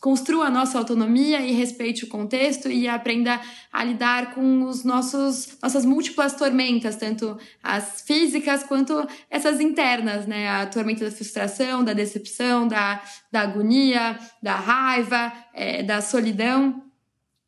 construa 0.00 0.46
a 0.46 0.50
nossa 0.50 0.76
autonomia 0.76 1.40
e 1.40 1.52
respeite 1.52 2.04
o 2.04 2.08
contexto 2.08 2.68
e 2.68 2.88
aprenda 2.88 3.40
a 3.72 3.84
lidar 3.84 4.34
com 4.34 4.64
os 4.64 4.82
nossos 4.82 5.56
nossas 5.62 5.84
múltiplas 5.84 6.34
tormentas, 6.34 6.96
tanto 6.96 7.38
as 7.62 8.02
físicas 8.02 8.64
quanto 8.64 9.06
essas 9.30 9.60
internas, 9.60 10.26
né? 10.26 10.48
A 10.48 10.66
tormenta 10.66 11.04
da 11.04 11.12
frustração, 11.12 11.84
da 11.84 11.92
decepção, 11.92 12.66
da, 12.66 13.00
da 13.30 13.42
agonia, 13.42 14.18
da 14.42 14.56
raiva, 14.56 15.32
é, 15.54 15.84
da 15.84 16.00
solidão. 16.00 16.85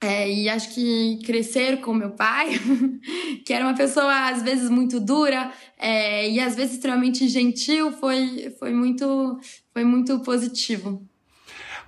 É, 0.00 0.30
e 0.30 0.48
acho 0.48 0.74
que 0.74 1.18
crescer 1.24 1.80
com 1.80 1.92
meu 1.92 2.10
pai, 2.10 2.50
que 3.44 3.52
era 3.52 3.64
uma 3.64 3.74
pessoa 3.74 4.30
às 4.30 4.42
vezes 4.42 4.70
muito 4.70 5.00
dura 5.00 5.52
é, 5.76 6.30
e 6.30 6.38
às 6.38 6.54
vezes 6.54 6.74
extremamente 6.74 7.26
gentil, 7.28 7.90
foi, 7.90 8.54
foi, 8.60 8.72
muito, 8.72 9.40
foi 9.72 9.82
muito 9.82 10.20
positivo. 10.20 11.04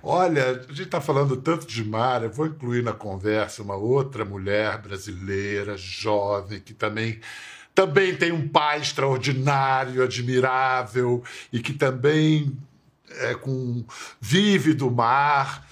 Olha, 0.03 0.65
a 0.67 0.73
gente 0.73 0.83
está 0.83 0.99
falando 0.99 1.37
tanto 1.37 1.65
de 1.65 1.85
mar, 1.85 2.23
eu 2.23 2.31
vou 2.31 2.47
incluir 2.47 2.83
na 2.83 2.91
conversa 2.91 3.61
uma 3.61 3.75
outra 3.75 4.25
mulher 4.25 4.81
brasileira, 4.81 5.77
jovem, 5.77 6.59
que 6.59 6.73
também 6.73 7.19
também 7.73 8.13
tem 8.15 8.33
um 8.33 8.49
pai 8.49 8.81
extraordinário, 8.81 10.03
admirável 10.03 11.23
e 11.53 11.61
que 11.61 11.71
também 11.71 12.51
é, 13.09 13.33
com, 13.35 13.85
vive 14.19 14.73
do 14.73 14.91
mar 14.91 15.65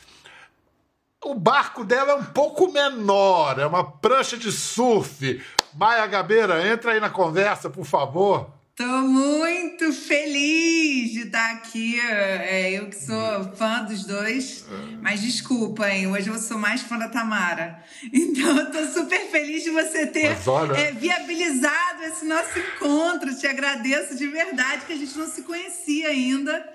o 1.24 1.36
barco 1.36 1.84
dela 1.84 2.14
é 2.14 2.16
um 2.16 2.26
pouco 2.26 2.72
menor, 2.72 3.60
é 3.60 3.66
uma 3.66 3.84
prancha 3.84 4.38
de 4.38 4.52
surf. 4.52 5.42
Maia 5.76 6.08
Gabeira, 6.08 6.68
entra 6.68 6.94
aí 6.94 7.00
na 7.00 7.10
conversa, 7.10 7.70
por 7.70 7.86
favor. 7.86 8.50
Tô 8.76 8.86
muito 8.86 9.92
feliz 9.92 11.12
de 11.12 11.24
estar 11.24 11.52
aqui. 11.52 12.00
É, 12.00 12.72
eu 12.72 12.88
que 12.88 12.96
sou 12.96 13.54
fã 13.54 13.84
dos 13.84 14.06
dois, 14.06 14.66
mas 15.02 15.20
desculpa, 15.20 15.90
hein? 15.90 16.08
Hoje 16.08 16.30
eu 16.30 16.40
sou 16.40 16.58
mais 16.58 16.82
fã 16.82 16.98
da 16.98 17.10
Tamara. 17.10 17.84
Então 18.14 18.58
eu 18.58 18.72
tô 18.72 18.86
super 18.86 19.30
feliz 19.30 19.64
de 19.64 19.72
você 19.72 20.08
ter 20.08 20.38
é, 20.78 20.92
viabilizado 20.94 22.04
esse 22.04 22.24
nosso 22.24 22.58
encontro. 22.58 23.38
Te 23.38 23.48
agradeço 23.48 24.16
de 24.16 24.28
verdade 24.28 24.86
que 24.86 24.94
a 24.94 24.98
gente 24.98 25.18
não 25.18 25.28
se 25.28 25.42
conhecia 25.42 26.08
ainda 26.08 26.66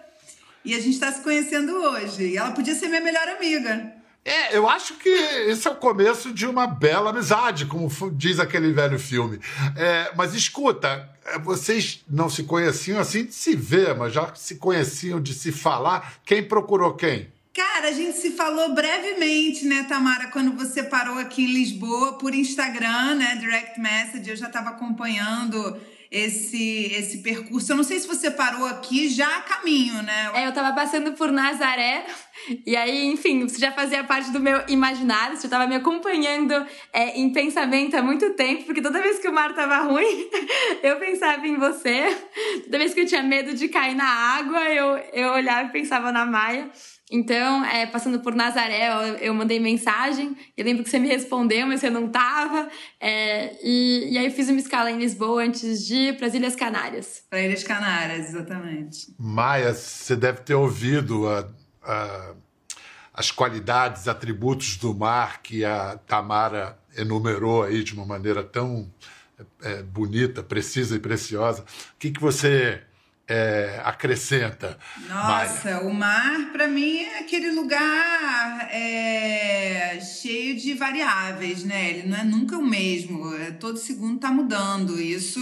e 0.63 0.75
a 0.75 0.79
gente 0.79 0.91
está 0.91 1.11
se 1.11 1.23
conhecendo 1.23 1.73
hoje. 1.73 2.25
E 2.25 2.37
ela 2.37 2.51
podia 2.51 2.75
ser 2.75 2.89
minha 2.89 3.01
melhor 3.01 3.27
amiga. 3.29 4.04
É, 4.25 4.57
eu 4.57 4.67
acho 4.67 4.95
que 4.95 5.09
esse 5.09 5.69
é 5.69 5.71
o 5.71 5.77
começo 5.77 6.33
de 6.33 6.47
uma 6.47 6.67
bela 6.67 7.11
amizade, 7.11 7.67
como 7.67 7.91
diz 8.13 8.41
aquele 8.41 8.73
velho 8.73 8.99
filme. 8.99 9.39
É, 9.77 10.11
mas 10.17 10.35
escuta, 10.35 11.11
é, 11.27 11.39
vocês 11.39 12.03
não 12.09 12.31
se 12.31 12.45
conheciam 12.45 12.99
assim 12.99 13.27
de 13.27 13.35
se 13.35 13.55
ver, 13.55 13.95
mas 13.95 14.15
já 14.15 14.35
se 14.35 14.57
conheciam 14.57 15.21
de 15.21 15.35
se 15.35 15.53
falar. 15.53 16.15
Quem 16.25 16.43
procurou 16.43 16.95
quem? 16.95 17.29
Cara, 17.53 17.89
a 17.89 17.93
gente 17.93 18.17
se 18.17 18.31
falou 18.33 18.75
brevemente, 18.75 19.65
né, 19.67 19.85
Tamara, 19.89 20.29
quando 20.29 20.57
você 20.57 20.83
parou 20.83 21.19
aqui 21.19 21.45
em 21.45 21.53
Lisboa 21.53 22.15
por 22.19 22.35
Instagram, 22.35 23.15
né, 23.15 23.37
direct 23.37 23.79
message, 23.79 24.29
eu 24.29 24.37
já 24.37 24.49
estava 24.49 24.71
acompanhando 24.71 25.79
esse 26.15 26.93
esse 26.95 27.19
percurso. 27.19 27.73
Eu 27.73 27.77
não 27.77 27.85
sei 27.85 27.99
se 27.99 28.07
você 28.07 28.31
parou 28.31 28.65
aqui 28.67 29.09
já 29.09 29.27
a 29.27 29.43
caminho, 29.43 30.01
né? 30.03 30.31
É, 30.35 30.47
eu 30.47 30.53
tava 30.53 30.73
passando 30.73 31.13
por 31.13 31.33
Nazaré 31.33 32.07
e 32.67 32.77
aí, 32.77 33.07
enfim, 33.07 33.43
você 33.43 33.59
já 33.59 33.73
fazia 33.73 34.05
parte 34.05 34.31
do 34.31 34.39
meu 34.39 34.63
imaginário, 34.69 35.37
você 35.37 35.49
tava 35.49 35.67
me 35.67 35.75
acompanhando 35.75 36.53
é, 36.93 37.19
em 37.19 37.33
pensamento 37.33 37.97
há 37.97 38.03
muito 38.03 38.35
tempo, 38.35 38.65
porque 38.65 38.83
toda 38.83 39.01
vez 39.01 39.19
que 39.19 39.29
o 39.29 39.33
mar 39.33 39.55
tava 39.55 39.79
ruim, 39.79 40.29
eu 40.83 40.97
pensava 40.99 41.47
em 41.47 41.57
você. 41.57 42.17
Toda 42.65 42.79
vez 42.79 42.93
que 42.93 43.01
eu 43.01 43.07
tinha 43.07 43.23
medo 43.23 43.55
de 43.55 43.69
cair 43.69 43.95
na 43.95 44.07
água, 44.07 44.61
eu, 44.69 44.97
eu 45.13 45.33
olhava 45.33 45.69
e 45.69 45.73
pensava 45.73 46.13
na 46.13 46.27
Maia. 46.27 46.71
Então, 47.11 47.65
é, 47.67 47.87
passando 47.87 48.21
por 48.21 48.35
Nazaré, 48.35 48.89
eu, 48.89 49.17
eu, 49.17 49.35
mandei 49.35 49.61
mensagem. 49.61 50.37
Eu 50.57 50.65
lembro 50.65 50.83
que 50.83 50.91
você 50.91 50.99
me 50.99 51.09
respondeu, 51.09 51.67
mas 51.67 51.81
você 51.81 51.91
não 51.91 52.07
estava. 52.07 52.69
É, 52.99 53.59
e, 53.63 54.13
e, 54.13 54.19
aí, 54.19 54.25
eu 54.25 54.31
fiz 54.31 54.49
uma 54.49 54.59
escala 54.59 54.91
em 54.91 54.99
Lisboa 54.99 55.45
antes 55.45 55.87
de 55.87 55.95
ir 55.95 56.17
para 56.17 56.27
as 56.27 56.35
Ilhas 56.35 56.57
Canárias. 56.57 57.23
Para 57.29 57.43
Ilhas 57.43 57.63
Canárias, 57.63 58.31
exatamente. 58.31 59.15
Maia, 59.19 59.75
você 59.75 60.17
deve 60.17 60.41
ter 60.41 60.55
ouvido 60.55 61.29
a, 61.29 61.47
a, 61.83 62.35
as 63.13 63.31
qualidades, 63.31 64.09
atributos 64.09 64.79
do 64.79 64.95
mar 64.95 65.43
que 65.43 65.63
a 65.65 65.99
Tamara 66.07 66.79
enumerou 66.97 67.65
aí 67.65 67.85
de 67.85 67.93
uma 67.93 68.07
maneira 68.07 68.43
tão 68.43 68.91
é, 69.63 69.83
bonita, 69.83 70.43
precisa 70.43 70.97
e 70.97 70.99
preciosa. 70.99 71.63
O 71.63 71.99
que, 71.99 72.11
que 72.11 72.21
você 72.21 72.83
é, 73.27 73.81
acrescenta? 73.85 74.79
Nossa, 75.09 75.65
Maia? 75.65 75.81
o 75.81 75.95
mar 75.95 76.53
para 76.53 76.69
mim 76.69 76.99
é 76.99 77.21
aquele 77.21 77.51
lugar 77.51 78.69
é, 78.71 79.99
cheio 80.01 80.57
de 80.57 80.75
variáveis, 80.75 81.65
né? 81.65 81.91
Ele 81.91 82.09
não 82.09 82.19
é 82.19 82.25
nunca 82.25 82.59
o 82.59 82.65
mesmo. 82.65 83.35
É, 83.37 83.51
todo 83.53 83.79
segundo 83.79 84.21
tá 84.21 84.31
mudando. 84.31 85.01
Isso 85.01 85.41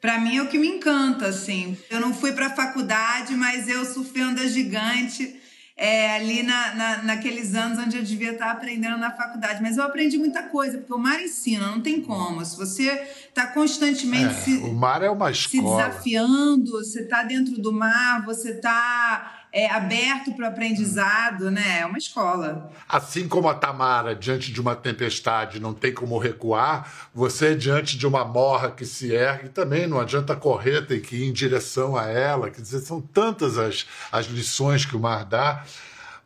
para 0.00 0.18
mim 0.20 0.36
é 0.36 0.42
o 0.42 0.48
que 0.48 0.58
me 0.58 0.68
encanta, 0.68 1.26
assim. 1.26 1.76
Eu 1.90 2.00
não 2.00 2.14
fui 2.14 2.32
para 2.32 2.54
faculdade, 2.54 3.34
mas 3.34 3.68
eu 3.68 3.84
surfei 3.84 4.22
onda 4.22 4.46
gigante. 4.46 5.40
É, 5.76 6.16
ali 6.16 6.42
na, 6.42 6.74
na, 6.74 7.02
naqueles 7.02 7.54
anos 7.54 7.78
onde 7.78 7.98
eu 7.98 8.02
devia 8.02 8.32
estar 8.32 8.50
aprendendo 8.50 8.96
na 8.96 9.10
faculdade. 9.10 9.60
Mas 9.62 9.76
eu 9.76 9.84
aprendi 9.84 10.16
muita 10.16 10.42
coisa, 10.44 10.78
porque 10.78 10.92
o 10.94 10.98
mar 10.98 11.22
ensina, 11.22 11.66
não 11.66 11.80
tem 11.82 12.00
como. 12.00 12.42
Se 12.44 12.56
você 12.56 12.90
está 13.28 13.46
constantemente 13.48 14.24
É, 14.24 14.30
se, 14.30 14.56
o 14.58 14.72
mar 14.72 15.02
é 15.02 15.10
uma 15.10 15.32
se 15.34 15.58
escola. 15.58 15.76
desafiando, 15.88 16.70
você 16.72 17.02
está 17.02 17.22
dentro 17.22 17.60
do 17.60 17.72
mar, 17.72 18.24
você 18.24 18.52
está 18.52 19.35
é, 19.56 19.70
aberto 19.70 20.34
para 20.34 20.44
o 20.44 20.48
aprendizado, 20.48 21.50
né? 21.50 21.78
É 21.80 21.86
uma 21.86 21.96
escola. 21.96 22.70
Assim 22.86 23.26
como 23.26 23.48
a 23.48 23.54
Tamara, 23.54 24.14
diante 24.14 24.52
de 24.52 24.60
uma 24.60 24.76
tempestade, 24.76 25.58
não 25.58 25.72
tem 25.72 25.94
como 25.94 26.18
recuar, 26.18 27.08
você, 27.14 27.56
diante 27.56 27.96
de 27.96 28.06
uma 28.06 28.22
morra 28.22 28.70
que 28.70 28.84
se 28.84 29.14
ergue, 29.14 29.48
também 29.48 29.86
não 29.86 29.98
adianta 29.98 30.36
correr, 30.36 30.86
tem 30.86 31.00
que 31.00 31.16
ir 31.16 31.28
em 31.30 31.32
direção 31.32 31.96
a 31.96 32.04
ela. 32.04 32.50
Quer 32.50 32.60
dizer, 32.60 32.80
são 32.80 33.00
tantas 33.00 33.56
as, 33.56 33.86
as 34.12 34.26
lições 34.26 34.84
que 34.84 34.94
o 34.94 35.00
mar 35.00 35.24
dá. 35.24 35.64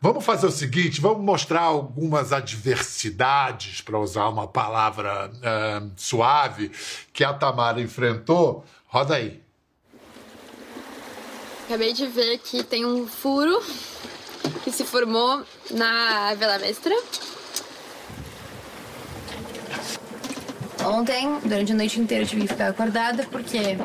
Vamos 0.00 0.24
fazer 0.24 0.46
o 0.46 0.50
seguinte: 0.50 1.00
vamos 1.00 1.24
mostrar 1.24 1.62
algumas 1.62 2.32
adversidades, 2.32 3.80
para 3.80 3.96
usar 3.96 4.28
uma 4.28 4.48
palavra 4.48 5.30
ah, 5.44 5.82
suave, 5.94 6.72
que 7.12 7.22
a 7.22 7.32
Tamara 7.32 7.80
enfrentou. 7.80 8.64
Roda 8.88 9.14
aí. 9.14 9.40
Acabei 11.70 11.92
de 11.92 12.04
ver 12.08 12.38
que 12.38 12.64
tem 12.64 12.84
um 12.84 13.06
furo 13.06 13.62
que 14.64 14.72
se 14.72 14.82
formou 14.82 15.40
na 15.70 16.34
Vela 16.34 16.58
Mestra. 16.58 16.92
Ontem, 20.84 21.38
durante 21.44 21.70
a 21.70 21.76
noite 21.76 22.00
inteira, 22.00 22.24
eu 22.24 22.28
tive 22.28 22.42
que 22.42 22.48
ficar 22.48 22.70
acordada 22.70 23.24
porque 23.30 23.78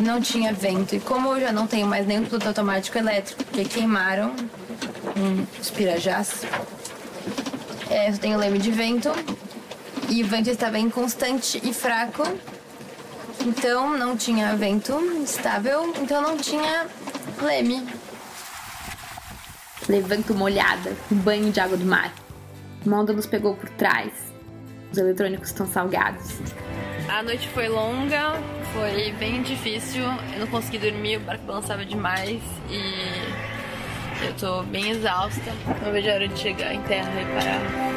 não 0.00 0.20
tinha 0.20 0.52
vento. 0.52 0.96
E 0.96 0.98
como 0.98 1.36
eu 1.36 1.40
já 1.40 1.52
não 1.52 1.68
tenho 1.68 1.86
mais 1.86 2.04
nenhum 2.04 2.24
piloto 2.24 2.48
automático 2.48 2.98
elétrico, 2.98 3.44
porque 3.44 3.64
queimaram 3.64 4.34
os 5.60 5.70
pirajás, 5.70 6.42
é, 7.90 8.10
eu 8.10 8.18
tenho 8.18 8.36
leme 8.36 8.58
de 8.58 8.72
vento 8.72 9.12
e 10.08 10.20
o 10.20 10.26
vento 10.26 10.50
estava 10.50 10.80
inconstante 10.80 11.60
e 11.62 11.72
fraco. 11.72 12.24
Então 13.46 13.96
não 13.96 14.16
tinha 14.16 14.56
vento 14.56 14.98
estável, 15.22 15.94
então 16.00 16.20
não 16.20 16.36
tinha 16.36 16.88
leme. 17.42 17.86
Levanto 19.88 20.34
molhada, 20.34 20.96
um 21.10 21.16
banho 21.16 21.50
de 21.50 21.60
água 21.60 21.76
do 21.76 21.84
mar. 21.84 22.12
Uma 22.84 23.02
nos 23.02 23.26
pegou 23.26 23.54
por 23.54 23.68
trás. 23.70 24.12
Os 24.92 24.98
eletrônicos 24.98 25.48
estão 25.48 25.66
salgados. 25.66 26.38
A 27.08 27.22
noite 27.22 27.48
foi 27.48 27.68
longa, 27.68 28.40
foi 28.72 29.12
bem 29.12 29.42
difícil. 29.42 30.02
Eu 30.32 30.40
não 30.40 30.46
consegui 30.46 30.78
dormir, 30.78 31.18
o 31.18 31.20
barco 31.20 31.44
balançava 31.44 31.84
demais 31.84 32.42
e 32.68 34.24
eu 34.24 34.34
tô 34.34 34.62
bem 34.64 34.90
exausta. 34.90 35.52
Não 35.84 35.92
vejo 35.92 36.10
a 36.10 36.14
hora 36.14 36.28
de 36.28 36.38
chegar 36.38 36.74
em 36.74 36.82
terra 36.82 37.10
e 37.20 37.24
parar. 37.34 37.93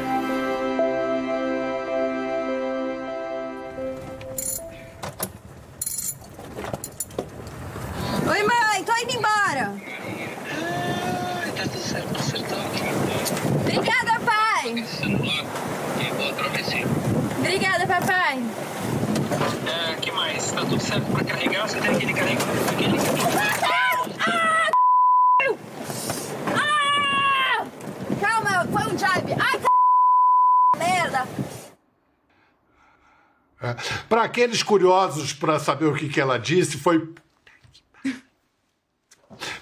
Aqueles 34.38 34.62
curiosos 34.62 35.34
para 35.34 35.58
saber 35.58 35.86
o 35.86 35.96
que, 35.96 36.08
que 36.08 36.22
ela 36.22 36.38
disse, 36.38 36.78
foi. 36.78 37.12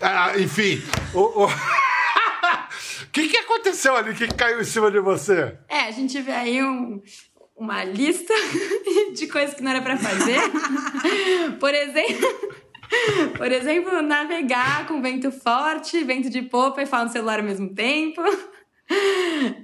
Ah, 0.02 0.38
enfim, 0.38 0.82
o. 1.14 1.46
o... 1.46 1.48
Que, 3.12 3.30
que 3.30 3.38
aconteceu 3.38 3.96
ali? 3.96 4.10
O 4.12 4.14
que, 4.14 4.28
caiu 4.28 4.60
em 4.60 4.66
cima 4.66 4.92
de 4.92 5.00
você? 5.00 5.58
É, 5.70 5.82
a 5.86 5.92
gente 5.92 6.22
vê 6.22 6.34
aí 6.34 6.62
um- 6.62 7.02
uma 7.56 7.82
lista 7.86 8.34
de 9.16 9.28
coisas 9.28 9.56
que 9.56 9.64
não 9.64 9.72
era 9.72 9.82
pra 9.82 9.96
fazer. 9.96 10.38
Por 11.58 11.74
exemplo, 11.74 12.56
por 13.38 13.50
exemplo, 13.52 14.02
navegar 14.02 14.86
com 14.86 15.02
vento 15.02 15.32
forte, 15.32 16.04
vento 16.04 16.30
de 16.30 16.42
popa 16.42 16.82
e 16.82 16.86
falar 16.86 17.06
no 17.06 17.12
celular 17.12 17.40
ao 17.40 17.46
mesmo 17.46 17.74
tempo. 17.74 18.22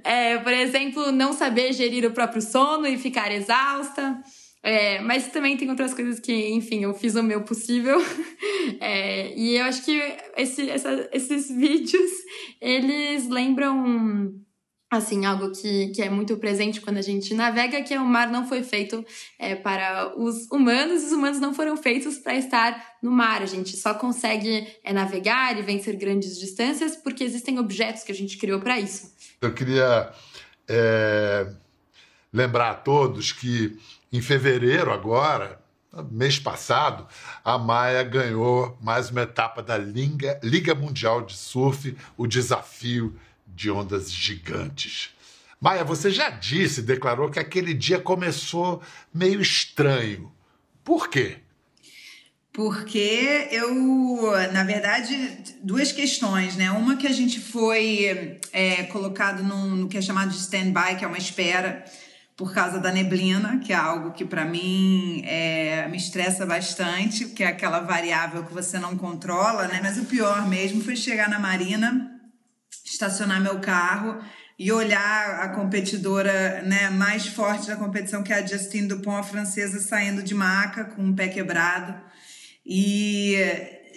É, 0.02 0.38
por 0.38 0.52
exemplo, 0.52 1.12
não 1.12 1.34
saber 1.34 1.74
gerir 1.74 2.06
o 2.06 2.10
próprio 2.12 2.40
sono 2.40 2.86
e 2.86 2.96
ficar 2.96 3.30
exausta. 3.30 4.18
É, 4.62 5.00
mas 5.00 5.26
também 5.28 5.56
tem 5.56 5.68
outras 5.68 5.92
coisas 5.92 6.20
que, 6.20 6.32
enfim, 6.50 6.84
eu 6.84 6.94
fiz 6.94 7.14
o 7.16 7.22
meu 7.22 7.42
possível. 7.42 7.98
É, 8.80 9.34
e 9.36 9.56
eu 9.56 9.64
acho 9.64 9.84
que 9.84 9.92
esse- 10.36 10.68
essa- 10.70 11.08
esses 11.12 11.48
vídeos, 11.54 12.10
eles 12.60 13.28
lembram 13.28 14.32
assim, 14.90 15.24
algo 15.24 15.50
que, 15.52 15.88
que 15.88 16.02
é 16.02 16.10
muito 16.10 16.36
presente 16.36 16.80
quando 16.80 16.98
a 16.98 17.02
gente 17.02 17.32
navega, 17.34 17.82
que 17.82 17.94
é 17.94 18.00
o 18.00 18.04
mar 18.04 18.30
não 18.30 18.46
foi 18.46 18.62
feito 18.62 19.04
é, 19.38 19.54
para 19.56 20.12
os 20.18 20.46
humanos, 20.50 21.02
os 21.04 21.12
humanos 21.12 21.40
não 21.40 21.54
foram 21.54 21.76
feitos 21.76 22.18
para 22.18 22.36
estar 22.36 22.96
no 23.02 23.10
mar. 23.10 23.42
A 23.42 23.46
gente 23.46 23.76
só 23.76 23.94
consegue 23.94 24.66
é, 24.84 24.92
navegar 24.92 25.58
e 25.58 25.62
vencer 25.62 25.96
grandes 25.96 26.38
distâncias 26.38 26.94
porque 26.96 27.24
existem 27.24 27.58
objetos 27.58 28.02
que 28.04 28.12
a 28.12 28.14
gente 28.14 28.36
criou 28.36 28.60
para 28.60 28.78
isso. 28.78 29.12
Eu 29.40 29.52
queria 29.54 30.12
é, 30.68 31.46
lembrar 32.32 32.70
a 32.70 32.74
todos 32.74 33.32
que 33.32 33.76
em 34.12 34.20
fevereiro 34.20 34.92
agora, 34.92 35.58
mês 36.10 36.38
passado, 36.38 37.06
a 37.42 37.58
Maia 37.58 38.02
ganhou 38.02 38.76
mais 38.80 39.10
uma 39.10 39.22
etapa 39.22 39.62
da 39.62 39.78
Liga, 39.78 40.38
Liga 40.42 40.74
Mundial 40.74 41.22
de 41.22 41.36
Surf, 41.36 41.96
o 42.16 42.26
desafio 42.26 43.18
de 43.46 43.70
ondas 43.70 44.12
gigantes. 44.12 45.10
Maia, 45.60 45.84
você 45.84 46.10
já 46.10 46.28
disse, 46.28 46.82
declarou 46.82 47.30
que 47.30 47.38
aquele 47.38 47.72
dia 47.72 47.98
começou 47.98 48.82
meio 49.14 49.40
estranho. 49.40 50.32
Por 50.84 51.08
quê? 51.08 51.38
Porque 52.52 53.48
eu, 53.50 53.72
na 54.52 54.62
verdade, 54.62 55.38
duas 55.62 55.90
questões, 55.90 56.54
né? 56.54 56.70
Uma 56.70 56.96
que 56.96 57.06
a 57.06 57.12
gente 57.12 57.40
foi 57.40 58.38
é, 58.52 58.82
colocado 58.84 59.42
num, 59.42 59.70
no 59.76 59.88
que 59.88 59.96
é 59.96 60.02
chamado 60.02 60.30
de 60.30 60.36
stand-by, 60.36 60.96
que 60.98 61.04
é 61.04 61.08
uma 61.08 61.16
espera, 61.16 61.82
por 62.36 62.52
causa 62.52 62.78
da 62.78 62.90
neblina, 62.90 63.58
que 63.58 63.72
é 63.72 63.76
algo 63.76 64.12
que 64.12 64.24
para 64.24 64.44
mim 64.44 65.22
é, 65.24 65.86
me 65.88 65.96
estressa 65.96 66.46
bastante, 66.46 67.26
que 67.26 67.44
é 67.44 67.48
aquela 67.48 67.80
variável 67.80 68.44
que 68.44 68.52
você 68.52 68.78
não 68.78 68.96
controla, 68.96 69.68
né? 69.68 69.80
Mas 69.82 69.98
o 69.98 70.06
pior 70.06 70.48
mesmo 70.48 70.82
foi 70.82 70.96
chegar 70.96 71.28
na 71.28 71.38
marina, 71.38 72.10
estacionar 72.84 73.40
meu 73.40 73.60
carro 73.60 74.18
e 74.58 74.70
olhar 74.70 75.40
a 75.40 75.48
competidora 75.50 76.62
né, 76.62 76.88
mais 76.90 77.26
forte 77.26 77.66
da 77.66 77.76
competição, 77.76 78.22
que 78.22 78.32
é 78.32 78.36
a 78.36 78.46
Justine 78.46 78.88
Dupont, 78.88 79.20
a 79.20 79.22
francesa, 79.22 79.80
saindo 79.80 80.22
de 80.22 80.34
maca 80.34 80.84
com 80.84 81.10
o 81.10 81.14
pé 81.14 81.28
quebrado. 81.28 81.94
E 82.64 83.36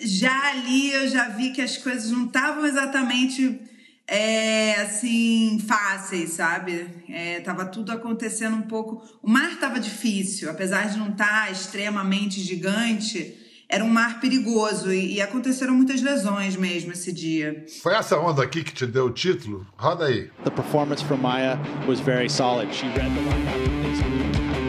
já 0.02 0.50
ali 0.50 0.92
eu 0.92 1.08
já 1.08 1.30
vi 1.30 1.52
que 1.52 1.62
as 1.62 1.78
coisas 1.78 2.10
não 2.12 2.26
estavam 2.26 2.66
exatamente 2.66 3.62
é, 4.08 4.82
assim 4.82 5.60
fáceis, 5.68 6.32
sabe? 6.32 6.88
É, 7.10 7.40
tava 7.40 7.66
tudo 7.66 7.92
acontecendo 7.92 8.56
um 8.56 8.62
pouco. 8.64 9.04
O 9.22 9.30
mar 9.30 9.52
estava 9.54 9.80
difícil, 9.80 10.50
apesar 10.50 10.90
de 10.90 10.98
não 10.98 11.10
estar 11.10 11.52
extremamente 11.52 12.40
gigante, 12.40 13.36
era 13.68 13.84
um 13.84 13.90
mar 13.90 14.20
perigoso 14.20 14.94
e, 14.94 15.16
e 15.16 15.22
aconteceram 15.22 15.74
muitas 15.74 16.02
lesões 16.02 16.56
mesmo 16.56 16.92
esse 16.92 17.12
dia. 17.12 17.66
Foi 17.82 17.96
essa 17.96 18.18
onda 18.20 18.44
aqui 18.44 18.64
que 18.64 18.74
te 18.74 18.86
deu 18.86 19.06
o 19.06 19.12
título? 19.12 19.66
Roda 19.76 20.06
aí. 20.06 20.30
The 20.44 20.52
performance 20.52 21.04
from 21.04 21.18
Maya 21.18 21.60
was 21.88 22.00
very 22.00 22.30
solid. 22.30 22.74
She 22.74 22.86
read 22.88 23.12
the 23.12 23.22
line. 23.22 24.65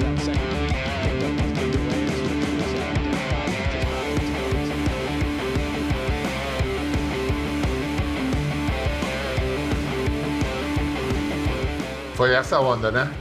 Foi 12.17 12.33
essa 12.33 12.59
onda, 12.59 12.91
né? 12.91 13.13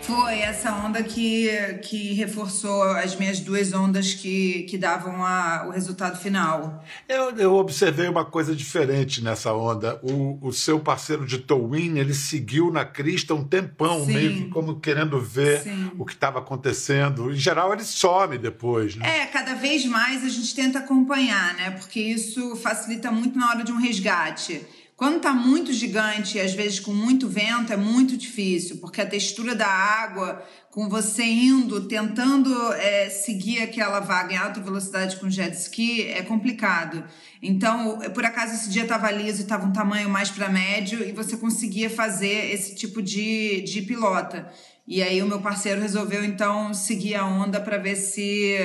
Foi 0.00 0.38
essa 0.38 0.72
onda 0.72 1.02
que, 1.02 1.46
que 1.82 2.14
reforçou 2.14 2.82
as 2.82 3.14
minhas 3.16 3.38
duas 3.38 3.74
ondas 3.74 4.14
que, 4.14 4.62
que 4.62 4.78
davam 4.78 5.22
a, 5.22 5.66
o 5.66 5.70
resultado 5.70 6.18
final. 6.18 6.82
Eu, 7.06 7.36
eu 7.36 7.54
observei 7.54 8.08
uma 8.08 8.24
coisa 8.24 8.56
diferente 8.56 9.22
nessa 9.22 9.52
onda. 9.52 10.00
O, 10.02 10.38
o 10.40 10.52
seu 10.54 10.80
parceiro 10.80 11.26
de 11.26 11.36
towing, 11.36 11.98
ele 11.98 12.14
seguiu 12.14 12.70
na 12.72 12.86
crista 12.86 13.34
um 13.34 13.44
tempão, 13.44 14.06
Sim. 14.06 14.14
meio 14.14 14.34
que 14.34 14.48
como 14.48 14.80
querendo 14.80 15.20
ver 15.20 15.60
Sim. 15.60 15.90
o 15.98 16.06
que 16.06 16.14
estava 16.14 16.38
acontecendo. 16.38 17.30
Em 17.30 17.36
geral, 17.36 17.74
ele 17.74 17.84
some 17.84 18.38
depois, 18.38 18.96
né? 18.96 19.20
É, 19.20 19.26
cada 19.26 19.54
vez 19.54 19.84
mais 19.84 20.24
a 20.24 20.30
gente 20.30 20.54
tenta 20.54 20.78
acompanhar, 20.78 21.54
né? 21.56 21.72
Porque 21.72 22.00
isso 22.00 22.56
facilita 22.56 23.10
muito 23.10 23.38
na 23.38 23.50
hora 23.50 23.62
de 23.62 23.70
um 23.70 23.76
resgate. 23.76 24.62
Quando 24.96 25.20
tá 25.20 25.32
muito 25.32 25.72
gigante 25.72 26.38
e 26.38 26.40
às 26.40 26.54
vezes 26.54 26.78
com 26.78 26.92
muito 26.92 27.28
vento, 27.28 27.72
é 27.72 27.76
muito 27.76 28.16
difícil, 28.16 28.76
porque 28.76 29.00
a 29.00 29.06
textura 29.06 29.52
da 29.52 29.66
água, 29.66 30.40
com 30.70 30.88
você 30.88 31.24
indo, 31.24 31.88
tentando 31.88 32.72
é, 32.74 33.10
seguir 33.10 33.60
aquela 33.60 33.98
vaga 33.98 34.34
em 34.34 34.36
alta 34.36 34.60
velocidade 34.60 35.16
com 35.16 35.28
jet 35.28 35.52
ski, 35.56 36.02
é 36.02 36.22
complicado. 36.22 37.02
Então, 37.42 37.98
por 38.14 38.24
acaso 38.24 38.54
esse 38.54 38.70
dia 38.70 38.84
estava 38.84 39.10
liso 39.10 39.40
e 39.40 39.42
estava 39.42 39.66
um 39.66 39.72
tamanho 39.72 40.08
mais 40.08 40.30
para 40.30 40.48
médio 40.48 41.04
e 41.04 41.10
você 41.10 41.36
conseguia 41.36 41.90
fazer 41.90 42.52
esse 42.52 42.76
tipo 42.76 43.02
de, 43.02 43.62
de 43.62 43.82
pilota. 43.82 44.48
E 44.86 45.02
aí 45.02 45.20
o 45.20 45.26
meu 45.26 45.40
parceiro 45.40 45.80
resolveu 45.80 46.24
então 46.24 46.72
seguir 46.72 47.16
a 47.16 47.26
onda 47.26 47.60
para 47.60 47.78
ver 47.78 47.96
se 47.96 48.56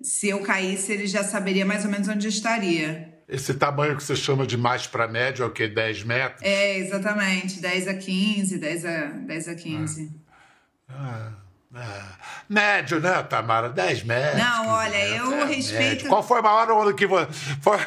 se 0.00 0.28
eu 0.28 0.40
caísse 0.40 0.92
ele 0.92 1.06
já 1.08 1.24
saberia 1.24 1.66
mais 1.66 1.84
ou 1.84 1.90
menos 1.90 2.08
onde 2.08 2.28
estaria. 2.28 3.07
Esse 3.28 3.52
tamanho 3.54 3.94
que 3.96 4.02
você 4.02 4.16
chama 4.16 4.46
de 4.46 4.56
mais 4.56 4.86
para 4.86 5.06
médio 5.06 5.42
é 5.42 5.46
o 5.46 5.50
quê? 5.50 5.68
10 5.68 6.04
metros? 6.04 6.42
É, 6.42 6.78
exatamente. 6.78 7.60
10 7.60 7.88
a 7.88 7.94
15, 7.94 8.58
10 8.58 8.84
a, 8.86 9.04
10 9.06 9.48
a 9.48 9.54
15. 9.54 10.10
Ah. 10.88 11.32
Ah, 11.74 12.16
médio, 12.48 12.98
né, 12.98 13.22
Tamara? 13.24 13.68
10 13.68 14.04
metros. 14.04 14.42
Não, 14.42 14.68
olha, 14.68 15.06
eu 15.08 15.46
respeito. 15.46 15.82
Médio. 15.82 16.08
Qual 16.08 16.22
foi 16.22 16.38
a 16.38 16.42
maior 16.42 16.70
onda 16.70 16.94
que 16.94 17.06
você. 17.06 17.30
Foi... 17.60 17.78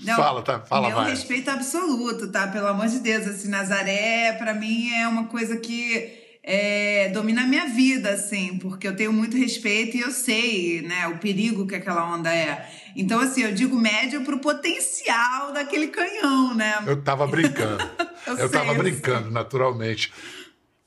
Não, 0.00 0.16
fala, 0.16 0.42
tá? 0.42 0.60
Fala 0.60 0.88
meu 0.88 0.96
mais. 0.98 1.10
respeito 1.10 1.50
absoluto, 1.50 2.30
tá? 2.30 2.46
Pelo 2.48 2.66
amor 2.66 2.86
de 2.86 3.00
Deus, 3.00 3.26
assim, 3.26 3.48
Nazaré, 3.48 4.32
para 4.32 4.54
mim 4.54 4.92
é 4.92 5.06
uma 5.06 5.26
coisa 5.26 5.56
que 5.56 6.27
é, 6.42 7.08
domina 7.10 7.42
a 7.42 7.46
minha 7.46 7.66
vida, 7.66 8.10
assim, 8.10 8.58
porque 8.58 8.88
eu 8.88 8.96
tenho 8.96 9.12
muito 9.12 9.36
respeito 9.36 9.96
e 9.96 10.00
eu 10.00 10.10
sei, 10.10 10.82
né, 10.82 11.06
o 11.08 11.18
perigo 11.18 11.66
que 11.66 11.74
aquela 11.74 12.10
onda 12.10 12.34
é. 12.34 12.68
Então, 12.96 13.20
assim, 13.20 13.42
eu 13.42 13.52
digo 13.52 13.76
médio 13.76 14.24
pro 14.24 14.38
potencial 14.38 15.52
daquele 15.52 15.88
canhão, 15.88 16.54
né? 16.54 16.82
Eu 16.86 17.02
tava 17.02 17.26
brincando. 17.26 17.84
eu, 18.26 18.38
eu 18.38 18.50
tava 18.50 18.74
brincando, 18.74 19.30
naturalmente. 19.30 20.12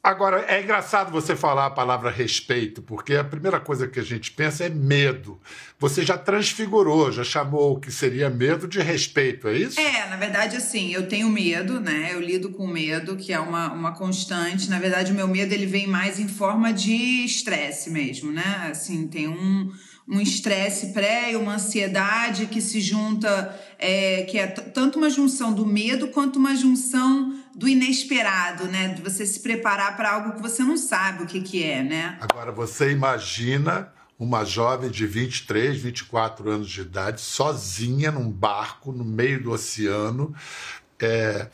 Agora, 0.04 0.44
é 0.48 0.64
engraçado 0.64 1.12
você 1.12 1.36
falar 1.36 1.68
a 1.68 1.70
palavra 1.70 2.10
respeito, 2.10 2.82
porque 2.82 3.14
a 3.14 3.24
primeira 3.24 3.60
coisa 3.60 3.88
que 3.88 4.00
a 4.00 4.04
gente 4.04 4.32
pensa 4.32 4.64
é 4.64 4.70
medo. 4.70 5.40
Você 5.78 6.04
já 6.04 6.18
transfigurou, 6.18 7.12
já 7.12 7.24
chamou 7.24 7.74
o 7.74 7.80
que 7.80 7.92
seria 7.92 8.28
medo 8.28 8.68
de 8.68 8.80
respeito, 8.80 9.48
é 9.48 9.56
isso? 9.56 9.80
É, 9.80 10.10
na 10.10 10.16
verdade, 10.16 10.58
assim, 10.58 10.92
eu 10.92 11.08
tenho 11.08 11.30
medo, 11.30 11.80
né? 11.80 12.10
Eu 12.14 12.20
lido 12.20 12.50
com 12.50 12.66
medo, 12.66 13.16
que 13.16 13.32
é 13.32 13.40
uma, 13.40 13.72
uma 13.72 13.92
constante. 13.92 14.72
Na 14.72 14.80
verdade, 14.80 15.12
o 15.12 15.16
meu 15.16 15.28
medo 15.28 15.54
ele 15.54 15.68
vem 15.68 15.86
mais 15.86 16.20
em 16.20 16.28
forma 16.28 16.74
de 16.74 17.24
estresse 17.24 17.92
mesmo, 17.92 18.32
né? 18.32 18.70
Assim, 18.72 19.08
tem 19.08 19.28
um 19.28 19.72
um 20.08 20.20
estresse 20.20 20.88
pré 20.88 21.38
uma 21.38 21.56
ansiedade 21.56 22.48
que 22.48 22.60
se 22.60 22.82
junta, 22.82 23.58
é, 23.80 24.24
que 24.24 24.38
é 24.38 24.46
tanto 24.48 24.98
uma 25.00 25.10
junção 25.10 25.54
do 25.54 25.66
medo 25.66 26.10
quanto 26.10 26.38
uma 26.38 26.54
junção 26.54 27.40
do 27.56 27.68
inesperado, 27.68 28.66
né? 28.66 28.90
De 28.90 29.02
você 29.02 29.26
se 29.26 29.40
preparar 29.40 29.96
para 29.96 30.12
algo 30.12 30.34
que 30.34 30.42
você 30.42 30.64
não 30.64 30.78
sabe 30.78 31.24
o 31.24 31.26
que, 31.26 31.42
que 31.42 31.64
é, 31.64 31.84
né? 31.84 32.18
Agora, 32.22 32.52
você 32.52 32.92
imagina 32.92 33.92
uma 34.18 34.46
jovem 34.46 34.90
de 34.92 35.08
23, 35.08 35.82
24 35.82 36.50
anos 36.50 36.70
de 36.70 36.82
idade, 36.82 37.22
sozinha 37.22 38.12
num 38.12 38.30
barco 38.30 38.92
no 38.92 39.04
meio 39.04 39.42
do 39.42 39.52
oceano, 39.52 40.36
é, 41.00 41.48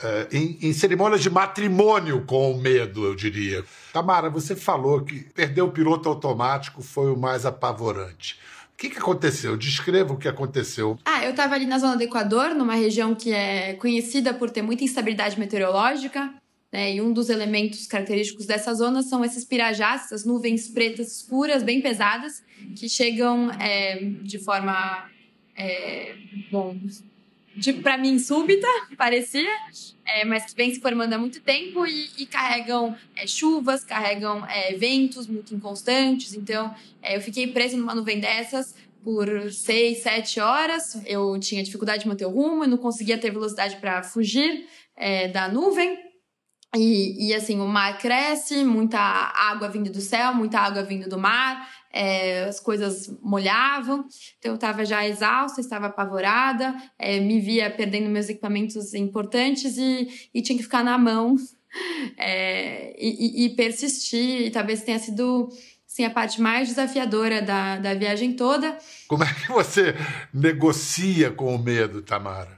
é, 0.00 0.28
em, 0.30 0.58
em 0.62 1.18
de 1.18 1.30
matrimônio 1.30 2.24
com 2.24 2.52
o 2.52 2.60
medo, 2.60 3.04
eu 3.04 3.16
diria. 3.16 3.64
Tamara, 3.92 4.30
você 4.30 4.54
falou 4.54 5.00
que 5.00 5.24
perder 5.34 5.62
o 5.62 5.70
piloto 5.72 6.08
automático 6.08 6.80
foi 6.80 7.10
o 7.10 7.16
mais 7.16 7.44
apavorante. 7.44 8.38
O 8.76 8.78
que, 8.78 8.90
que 8.90 8.98
aconteceu? 8.98 9.56
Descreva 9.56 10.12
o 10.12 10.18
que 10.18 10.28
aconteceu. 10.28 10.98
Ah, 11.06 11.24
eu 11.24 11.30
estava 11.30 11.54
ali 11.54 11.64
na 11.64 11.78
zona 11.78 11.96
do 11.96 12.02
Equador, 12.02 12.54
numa 12.54 12.74
região 12.74 13.14
que 13.14 13.32
é 13.32 13.72
conhecida 13.72 14.34
por 14.34 14.50
ter 14.50 14.60
muita 14.60 14.84
instabilidade 14.84 15.40
meteorológica. 15.40 16.30
Né? 16.70 16.96
E 16.96 17.00
um 17.00 17.10
dos 17.10 17.30
elementos 17.30 17.86
característicos 17.86 18.44
dessa 18.44 18.74
zona 18.74 19.02
são 19.02 19.24
esses 19.24 19.46
pirajás, 19.46 20.04
essas 20.04 20.26
nuvens 20.26 20.68
pretas 20.68 21.10
escuras, 21.10 21.62
bem 21.62 21.80
pesadas, 21.80 22.44
que 22.78 22.86
chegam 22.86 23.50
é, 23.52 23.98
de 24.22 24.38
forma. 24.38 25.08
É, 25.56 26.14
bom, 26.52 26.76
para 27.82 27.98
mim 27.98 28.18
súbita, 28.18 28.66
parecia, 28.96 29.50
é, 30.04 30.24
mas 30.24 30.46
que 30.46 30.56
vem 30.56 30.72
se 30.72 30.80
formando 30.80 31.12
há 31.12 31.18
muito 31.18 31.40
tempo 31.40 31.86
e, 31.86 32.10
e 32.18 32.26
carregam 32.26 32.96
é, 33.14 33.26
chuvas, 33.26 33.84
carregam 33.84 34.44
é, 34.46 34.74
ventos 34.74 35.26
muito 35.26 35.54
inconstantes. 35.54 36.34
Então, 36.34 36.74
é, 37.02 37.16
eu 37.16 37.20
fiquei 37.20 37.46
presa 37.48 37.76
numa 37.76 37.94
nuvem 37.94 38.20
dessas 38.20 38.74
por 39.02 39.28
seis, 39.52 40.02
sete 40.02 40.40
horas. 40.40 41.00
Eu 41.06 41.38
tinha 41.38 41.62
dificuldade 41.62 42.02
de 42.02 42.08
manter 42.08 42.26
o 42.26 42.30
rumo, 42.30 42.64
eu 42.64 42.68
não 42.68 42.78
conseguia 42.78 43.16
ter 43.18 43.30
velocidade 43.30 43.76
para 43.76 44.02
fugir 44.02 44.66
é, 44.96 45.28
da 45.28 45.48
nuvem. 45.48 46.06
E, 46.74 47.28
e, 47.28 47.34
assim, 47.34 47.60
o 47.60 47.66
mar 47.66 47.98
cresce, 47.98 48.64
muita 48.64 48.98
água 48.98 49.68
vindo 49.68 49.90
do 49.90 50.00
céu, 50.00 50.34
muita 50.34 50.58
água 50.58 50.82
vindo 50.82 51.08
do 51.08 51.18
mar, 51.18 51.68
é, 51.96 52.44
as 52.44 52.60
coisas 52.60 53.10
molhavam, 53.22 54.04
então 54.38 54.52
eu 54.52 54.56
estava 54.56 54.84
já 54.84 55.08
exausta, 55.08 55.62
estava 55.62 55.86
apavorada, 55.86 56.76
é, 56.98 57.18
me 57.18 57.40
via 57.40 57.70
perdendo 57.70 58.10
meus 58.10 58.28
equipamentos 58.28 58.92
importantes 58.92 59.78
e, 59.78 60.28
e 60.34 60.42
tinha 60.42 60.58
que 60.58 60.62
ficar 60.62 60.84
na 60.84 60.98
mão 60.98 61.36
é, 62.18 62.94
e, 63.00 63.46
e, 63.46 63.50
persistir, 63.56 64.42
e 64.42 64.50
talvez 64.50 64.82
tenha 64.82 64.98
sido 64.98 65.48
sim, 65.86 66.04
a 66.04 66.10
parte 66.10 66.38
mais 66.38 66.68
desafiadora 66.68 67.40
da, 67.40 67.78
da 67.78 67.94
viagem 67.94 68.34
toda. 68.34 68.76
Como 69.08 69.24
é 69.24 69.32
que 69.32 69.50
você 69.50 69.94
negocia 70.34 71.30
com 71.30 71.54
o 71.54 71.58
medo, 71.58 72.02
Tamara? 72.02 72.56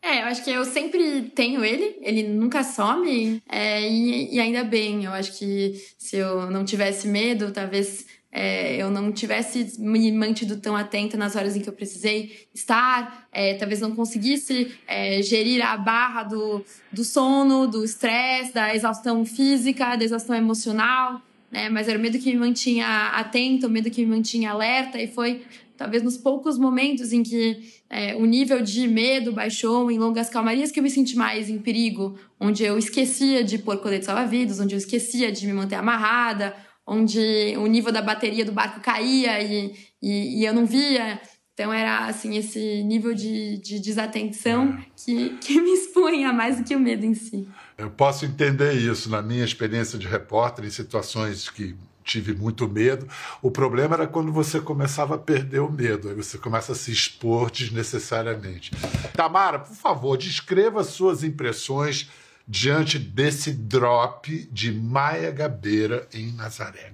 É, 0.00 0.22
eu 0.22 0.26
acho 0.26 0.42
que 0.42 0.50
eu 0.50 0.64
sempre 0.64 1.22
tenho 1.34 1.62
ele, 1.62 1.98
ele 2.00 2.22
nunca 2.22 2.64
some, 2.64 3.42
é, 3.46 3.82
e, 3.82 4.36
e, 4.36 4.40
ainda 4.40 4.64
bem. 4.64 5.04
Eu 5.04 5.12
acho 5.12 5.36
que 5.36 5.74
se 5.98 6.16
eu 6.16 6.50
não 6.50 6.64
tivesse 6.64 7.06
medo, 7.06 7.52
talvez 7.52 8.06
é, 8.30 8.76
eu 8.76 8.90
não 8.90 9.10
tivesse 9.10 9.80
me 9.80 10.12
mantido 10.12 10.58
tão 10.58 10.76
atenta 10.76 11.16
nas 11.16 11.34
horas 11.34 11.56
em 11.56 11.60
que 11.60 11.68
eu 11.68 11.72
precisei 11.72 12.46
estar, 12.54 13.26
é, 13.32 13.54
talvez 13.54 13.80
não 13.80 13.94
conseguisse 13.94 14.72
é, 14.86 15.22
gerir 15.22 15.64
a 15.64 15.76
barra 15.76 16.24
do, 16.24 16.64
do 16.92 17.04
sono, 17.04 17.66
do 17.66 17.84
estresse, 17.84 18.52
da 18.52 18.74
exaustão 18.74 19.24
física, 19.24 19.96
da 19.96 20.04
exaustão 20.04 20.36
emocional, 20.36 21.22
né? 21.50 21.68
Mas 21.70 21.88
era 21.88 21.98
o 21.98 22.02
medo 22.02 22.18
que 22.18 22.30
me 22.30 22.38
mantinha 22.38 23.08
atenta, 23.14 23.66
o 23.66 23.70
medo 23.70 23.90
que 23.90 24.04
me 24.04 24.16
mantinha 24.16 24.50
alerta, 24.50 25.00
e 25.00 25.06
foi 25.06 25.42
talvez 25.76 26.02
nos 26.02 26.18
poucos 26.18 26.58
momentos 26.58 27.12
em 27.12 27.22
que 27.22 27.72
é, 27.88 28.14
o 28.16 28.26
nível 28.26 28.60
de 28.60 28.86
medo 28.86 29.32
baixou, 29.32 29.90
em 29.90 29.98
longas 29.98 30.28
calmarias, 30.28 30.70
que 30.70 30.80
eu 30.80 30.82
me 30.82 30.90
senti 30.90 31.16
mais 31.16 31.48
em 31.48 31.56
perigo, 31.56 32.18
onde 32.38 32.64
eu 32.64 32.76
esquecia 32.76 33.42
de 33.42 33.58
pôr 33.58 33.78
colete 33.78 34.04
salva-vidas, 34.04 34.60
onde 34.60 34.74
eu 34.74 34.78
esquecia 34.78 35.32
de 35.32 35.46
me 35.46 35.52
manter 35.52 35.76
amarrada, 35.76 36.54
onde 36.88 37.54
o 37.58 37.66
nível 37.66 37.92
da 37.92 38.00
bateria 38.00 38.44
do 38.44 38.52
barco 38.52 38.80
caía 38.80 39.42
e, 39.42 39.76
e, 40.02 40.40
e 40.40 40.44
eu 40.44 40.54
não 40.54 40.66
via. 40.66 41.20
Então 41.52 41.72
era 41.72 42.06
assim 42.06 42.36
esse 42.36 42.82
nível 42.84 43.14
de, 43.14 43.58
de 43.58 43.78
desatenção 43.80 44.78
é. 44.78 44.84
que, 44.96 45.30
que 45.38 45.60
me 45.60 45.72
expunha 45.72 46.32
mais 46.32 46.56
do 46.56 46.64
que 46.64 46.74
o 46.74 46.80
medo 46.80 47.04
em 47.04 47.14
si. 47.14 47.46
Eu 47.76 47.90
posso 47.90 48.24
entender 48.24 48.72
isso 48.74 49.10
na 49.10 49.20
minha 49.20 49.44
experiência 49.44 49.98
de 49.98 50.06
repórter 50.06 50.64
em 50.64 50.70
situações 50.70 51.50
que 51.50 51.76
tive 52.04 52.32
muito 52.32 52.66
medo. 52.66 53.06
O 53.42 53.50
problema 53.50 53.96
era 53.96 54.06
quando 54.06 54.32
você 54.32 54.60
começava 54.60 55.16
a 55.16 55.18
perder 55.18 55.60
o 55.60 55.70
medo, 55.70 56.08
aí 56.08 56.14
você 56.14 56.38
começa 56.38 56.72
a 56.72 56.74
se 56.74 56.90
expor 56.90 57.50
desnecessariamente. 57.50 58.70
Tamara, 59.14 59.58
por 59.58 59.76
favor, 59.76 60.16
descreva 60.16 60.82
suas 60.82 61.22
impressões 61.22 62.08
diante 62.48 62.98
desse 62.98 63.52
drop 63.52 64.48
de 64.50 64.72
Maia 64.72 65.30
Gabeira 65.30 66.08
em 66.14 66.32
Nazaré. 66.32 66.92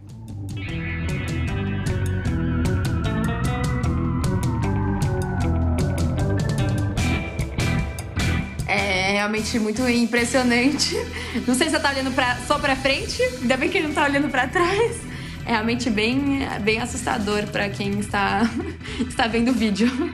É 8.67 9.13
realmente 9.13 9.59
muito 9.61 9.89
impressionante. 9.89 10.97
Não 11.47 11.55
sei 11.55 11.69
se 11.69 11.77
você 11.77 11.81
tá 11.81 11.91
olhando 11.91 12.11
pra, 12.13 12.37
só 12.49 12.59
para 12.59 12.75
frente, 12.75 13.23
ainda 13.23 13.57
bem 13.57 13.71
que 13.71 13.79
ele 13.79 13.87
não 13.87 13.95
tá 13.95 14.05
olhando 14.05 14.29
para 14.29 14.49
trás. 14.49 14.97
É 15.47 15.51
realmente 15.51 15.89
bem, 15.89 16.41
bem 16.63 16.81
assustador 16.81 17.47
para 17.49 17.69
quem 17.69 18.01
está, 18.01 18.43
está 19.07 19.29
vendo 19.29 19.53
o 19.53 19.55
vídeo. 19.55 20.14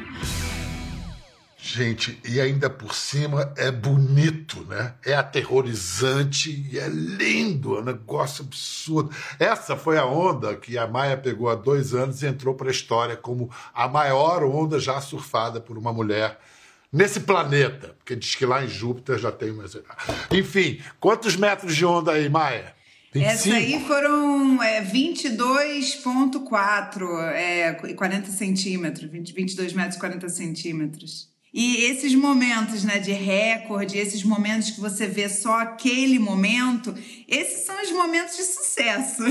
Gente, 1.73 2.19
e 2.29 2.41
ainda 2.41 2.69
por 2.69 2.93
cima 2.93 3.55
é 3.57 3.71
bonito, 3.71 4.65
né? 4.65 4.95
É 5.07 5.15
aterrorizante 5.15 6.69
e 6.69 6.77
é 6.77 6.89
lindo, 6.89 7.77
é 7.77 7.81
um 7.81 7.85
negócio 7.85 8.45
absurdo. 8.45 9.15
Essa 9.39 9.77
foi 9.77 9.97
a 9.97 10.05
onda 10.05 10.57
que 10.57 10.77
a 10.77 10.89
Maia 10.89 11.17
pegou 11.17 11.49
há 11.49 11.55
dois 11.55 11.95
anos 11.95 12.25
e 12.25 12.27
entrou 12.27 12.57
para 12.57 12.67
a 12.67 12.73
história 12.73 13.17
como 13.17 13.49
a 13.73 13.87
maior 13.87 14.43
onda 14.43 14.81
já 14.81 15.01
surfada 15.01 15.61
por 15.61 15.79
uma 15.79 15.93
mulher 15.93 16.41
nesse 16.93 17.21
planeta. 17.21 17.95
Porque 17.99 18.17
diz 18.17 18.35
que 18.35 18.45
lá 18.45 18.65
em 18.65 18.69
Júpiter 18.69 19.17
já 19.17 19.31
tem 19.31 19.53
mais. 19.53 19.77
Enfim, 20.33 20.81
quantos 20.99 21.37
metros 21.37 21.77
de 21.77 21.87
onda 21.87 22.11
aí, 22.11 22.29
Maia? 22.29 22.75
25? 23.15 23.33
Essa 23.33 23.55
aí 23.55 23.85
foram 23.87 24.61
é, 24.61 24.83
22,4, 24.83 27.33
é, 27.33 27.75
40 27.95 28.29
centímetros, 28.33 29.09
20, 29.09 29.33
22 29.33 29.73
metros 29.73 29.95
e 29.95 30.01
40 30.01 30.29
centímetros. 30.29 31.30
E 31.53 31.85
esses 31.87 32.15
momentos 32.15 32.85
né, 32.85 32.99
de 33.01 33.11
recorde, 33.11 33.99
esses 33.99 34.23
momentos 34.23 34.71
que 34.71 34.81
você 34.81 35.07
vê 35.09 35.29
só 35.29 35.59
aquele 35.59 36.19
momento, 36.19 36.95
esses 37.27 37.67
são 37.67 37.83
os 37.83 37.91
momentos 37.91 38.37
de 38.37 38.45
sucesso. 38.45 39.23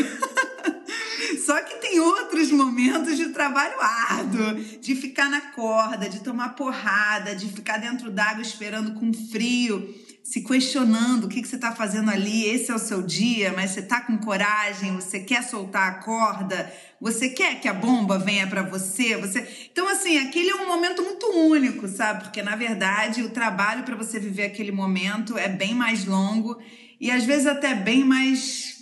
só 1.46 1.62
que 1.62 1.76
tem 1.76 2.00
outros 2.02 2.52
momentos 2.52 3.16
de 3.16 3.30
trabalho 3.30 3.80
árduo, 3.80 4.56
de 4.82 4.96
ficar 4.96 5.30
na 5.30 5.40
corda, 5.40 6.10
de 6.10 6.20
tomar 6.20 6.56
porrada, 6.56 7.34
de 7.34 7.48
ficar 7.48 7.78
dentro 7.78 8.12
d'água 8.12 8.42
esperando 8.42 9.00
com 9.00 9.14
frio 9.14 9.96
se 10.30 10.42
questionando 10.42 11.24
o 11.24 11.28
que, 11.28 11.42
que 11.42 11.48
você 11.48 11.56
está 11.56 11.72
fazendo 11.72 12.12
ali, 12.12 12.46
esse 12.46 12.70
é 12.70 12.76
o 12.76 12.78
seu 12.78 13.02
dia, 13.02 13.52
mas 13.52 13.72
você 13.72 13.80
está 13.80 14.00
com 14.00 14.16
coragem, 14.16 14.94
você 14.94 15.20
quer 15.20 15.42
soltar 15.42 15.90
a 15.90 15.96
corda, 15.96 16.72
você 17.02 17.30
quer 17.30 17.60
que 17.60 17.68
a 17.68 17.74
bomba 17.74 18.20
venha 18.20 18.46
para 18.46 18.62
você, 18.62 19.18
você. 19.18 19.48
Então 19.72 19.90
assim, 19.90 20.20
aquele 20.20 20.52
é 20.52 20.56
um 20.56 20.68
momento 20.68 21.02
muito 21.02 21.26
único, 21.32 21.88
sabe? 21.88 22.26
Porque 22.26 22.44
na 22.44 22.56
verdade 22.56 23.24
o 23.24 23.32
trabalho 23.32 23.82
para 23.82 23.96
você 23.96 24.20
viver 24.20 24.44
aquele 24.44 24.72
momento 24.72 25.36
é 25.36 25.50
bem 25.50 25.74
mais 25.74 26.06
longo 26.06 26.62
e 27.02 27.10
às 27.10 27.24
vezes 27.24 27.48
até 27.48 27.74
bem 27.74 28.04
mais 28.04 28.79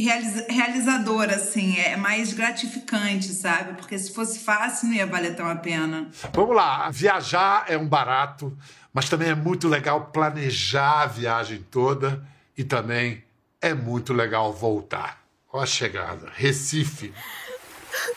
realizador, 0.00 1.30
assim, 1.30 1.78
é 1.78 1.96
mais 1.96 2.32
gratificante, 2.32 3.32
sabe? 3.32 3.74
Porque 3.74 3.98
se 3.98 4.12
fosse 4.12 4.38
fácil, 4.40 4.88
não 4.88 4.94
ia 4.94 5.06
valer 5.06 5.34
tão 5.34 5.48
a 5.48 5.56
pena. 5.56 6.08
Vamos 6.32 6.54
lá, 6.54 6.90
viajar 6.90 7.64
é 7.68 7.76
um 7.76 7.86
barato, 7.86 8.56
mas 8.92 9.08
também 9.08 9.28
é 9.28 9.34
muito 9.34 9.68
legal 9.68 10.06
planejar 10.06 11.02
a 11.02 11.06
viagem 11.06 11.64
toda 11.70 12.24
e 12.56 12.64
também 12.64 13.24
é 13.60 13.74
muito 13.74 14.12
legal 14.12 14.52
voltar. 14.52 15.20
Olha 15.52 15.64
a 15.64 15.66
chegada, 15.66 16.30
Recife. 16.34 17.12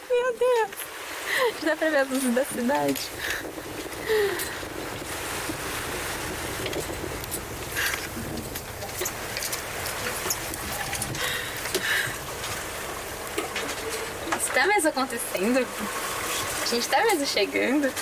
Meu 0.09 0.37
Deus, 0.37 0.71
já 1.61 1.69
dá 1.69 1.75
pra 1.75 1.89
ver 1.89 1.97
as 1.97 2.09
luzes 2.09 2.33
da 2.33 2.45
cidade. 2.45 3.01
Está 14.55 14.67
mesmo 14.67 14.89
acontecendo? 14.89 15.57
A 15.57 16.65
gente 16.67 16.81
está 16.81 17.01
mesmo 17.01 17.25
chegando? 17.25 17.91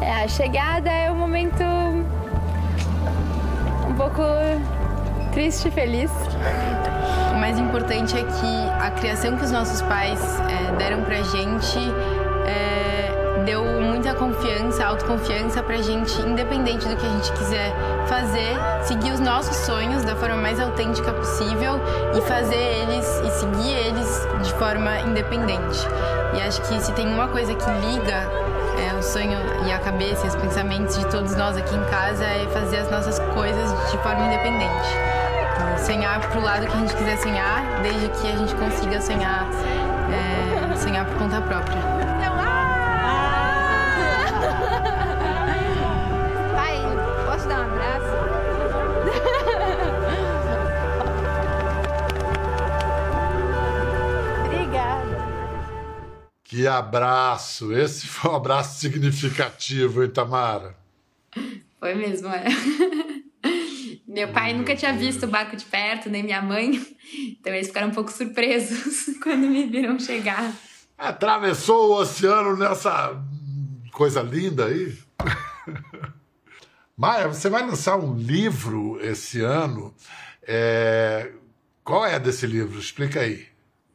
É, 0.00 0.24
a 0.24 0.26
chegada 0.26 0.90
é 0.90 1.12
um 1.12 1.14
momento 1.14 1.62
um 3.88 3.94
pouco 3.96 4.20
triste 5.32 5.68
e 5.68 5.70
feliz. 5.70 6.10
O 7.30 7.38
mais 7.38 7.56
importante 7.56 8.18
é 8.18 8.24
que 8.24 8.84
a 8.84 8.90
criação 8.90 9.36
que 9.36 9.44
os 9.44 9.52
nossos 9.52 9.80
pais 9.82 10.18
é, 10.50 10.76
deram 10.76 11.04
pra 11.04 11.22
gente 11.22 11.78
deu 13.44 13.64
muita 13.64 14.14
confiança, 14.14 14.84
autoconfiança 14.84 15.62
pra 15.62 15.76
gente, 15.76 16.20
independente 16.22 16.88
do 16.88 16.96
que 16.96 17.06
a 17.06 17.08
gente 17.08 17.32
quiser 17.32 17.72
fazer, 18.06 18.56
seguir 18.82 19.12
os 19.12 19.20
nossos 19.20 19.56
sonhos 19.58 20.04
da 20.04 20.16
forma 20.16 20.36
mais 20.36 20.60
autêntica 20.60 21.12
possível 21.12 21.80
e 22.16 22.20
fazer 22.22 22.56
eles 22.56 23.06
e 23.24 23.30
seguir 23.30 23.72
eles 23.72 24.26
de 24.42 24.52
forma 24.54 25.00
independente. 25.00 25.86
E 26.34 26.40
acho 26.40 26.60
que 26.62 26.80
se 26.80 26.92
tem 26.92 27.06
uma 27.06 27.28
coisa 27.28 27.54
que 27.54 27.70
liga 27.86 28.28
é, 28.78 28.94
o 28.94 29.02
sonho 29.02 29.38
e 29.66 29.72
a 29.72 29.78
cabeça 29.78 30.26
e 30.26 30.28
os 30.28 30.36
pensamentos 30.36 30.98
de 30.98 31.06
todos 31.06 31.36
nós 31.36 31.56
aqui 31.56 31.74
em 31.74 31.84
casa 31.84 32.24
é 32.24 32.46
fazer 32.52 32.78
as 32.78 32.90
nossas 32.90 33.18
coisas 33.34 33.70
de 33.90 33.98
forma 33.98 34.26
independente. 34.26 34.88
Sonhar 35.84 36.20
pro 36.30 36.40
lado 36.40 36.66
que 36.66 36.72
a 36.72 36.80
gente 36.80 36.94
quiser 36.94 37.18
sonhar, 37.18 37.82
desde 37.82 38.08
que 38.08 38.28
a 38.28 38.36
gente 38.36 38.54
consiga 38.54 39.00
sonhar, 39.00 39.46
é, 40.10 40.76
sonhar 40.76 41.04
por 41.04 41.18
conta 41.18 41.40
própria. 41.40 41.91
Que 56.52 56.66
abraço! 56.66 57.72
Esse 57.72 58.06
foi 58.06 58.30
um 58.30 58.36
abraço 58.36 58.78
significativo, 58.78 60.02
hein, 60.02 60.10
Tamara? 60.10 60.76
Foi 61.80 61.94
mesmo, 61.94 62.28
é. 62.28 62.44
Meu 64.06 64.28
pai 64.28 64.52
nunca 64.52 64.76
tinha 64.76 64.92
visto 64.92 65.22
o 65.22 65.28
barco 65.28 65.56
de 65.56 65.64
perto, 65.64 66.10
nem 66.10 66.22
minha 66.22 66.42
mãe. 66.42 66.72
Então 67.16 67.54
eles 67.54 67.68
ficaram 67.68 67.88
um 67.88 67.92
pouco 67.92 68.12
surpresos 68.12 69.16
quando 69.24 69.46
me 69.46 69.64
viram 69.64 69.98
chegar. 69.98 70.52
Atravessou 70.98 71.88
o 71.88 71.96
oceano 72.02 72.54
nessa 72.54 73.18
coisa 73.90 74.20
linda 74.20 74.66
aí. 74.66 74.94
Maia, 76.94 77.28
você 77.28 77.48
vai 77.48 77.62
lançar 77.62 77.96
um 77.96 78.14
livro 78.14 79.00
esse 79.00 79.40
ano. 79.40 79.94
É... 80.42 81.32
Qual 81.82 82.04
é 82.04 82.20
desse 82.20 82.46
livro? 82.46 82.78
Explica 82.78 83.20
aí. 83.20 83.51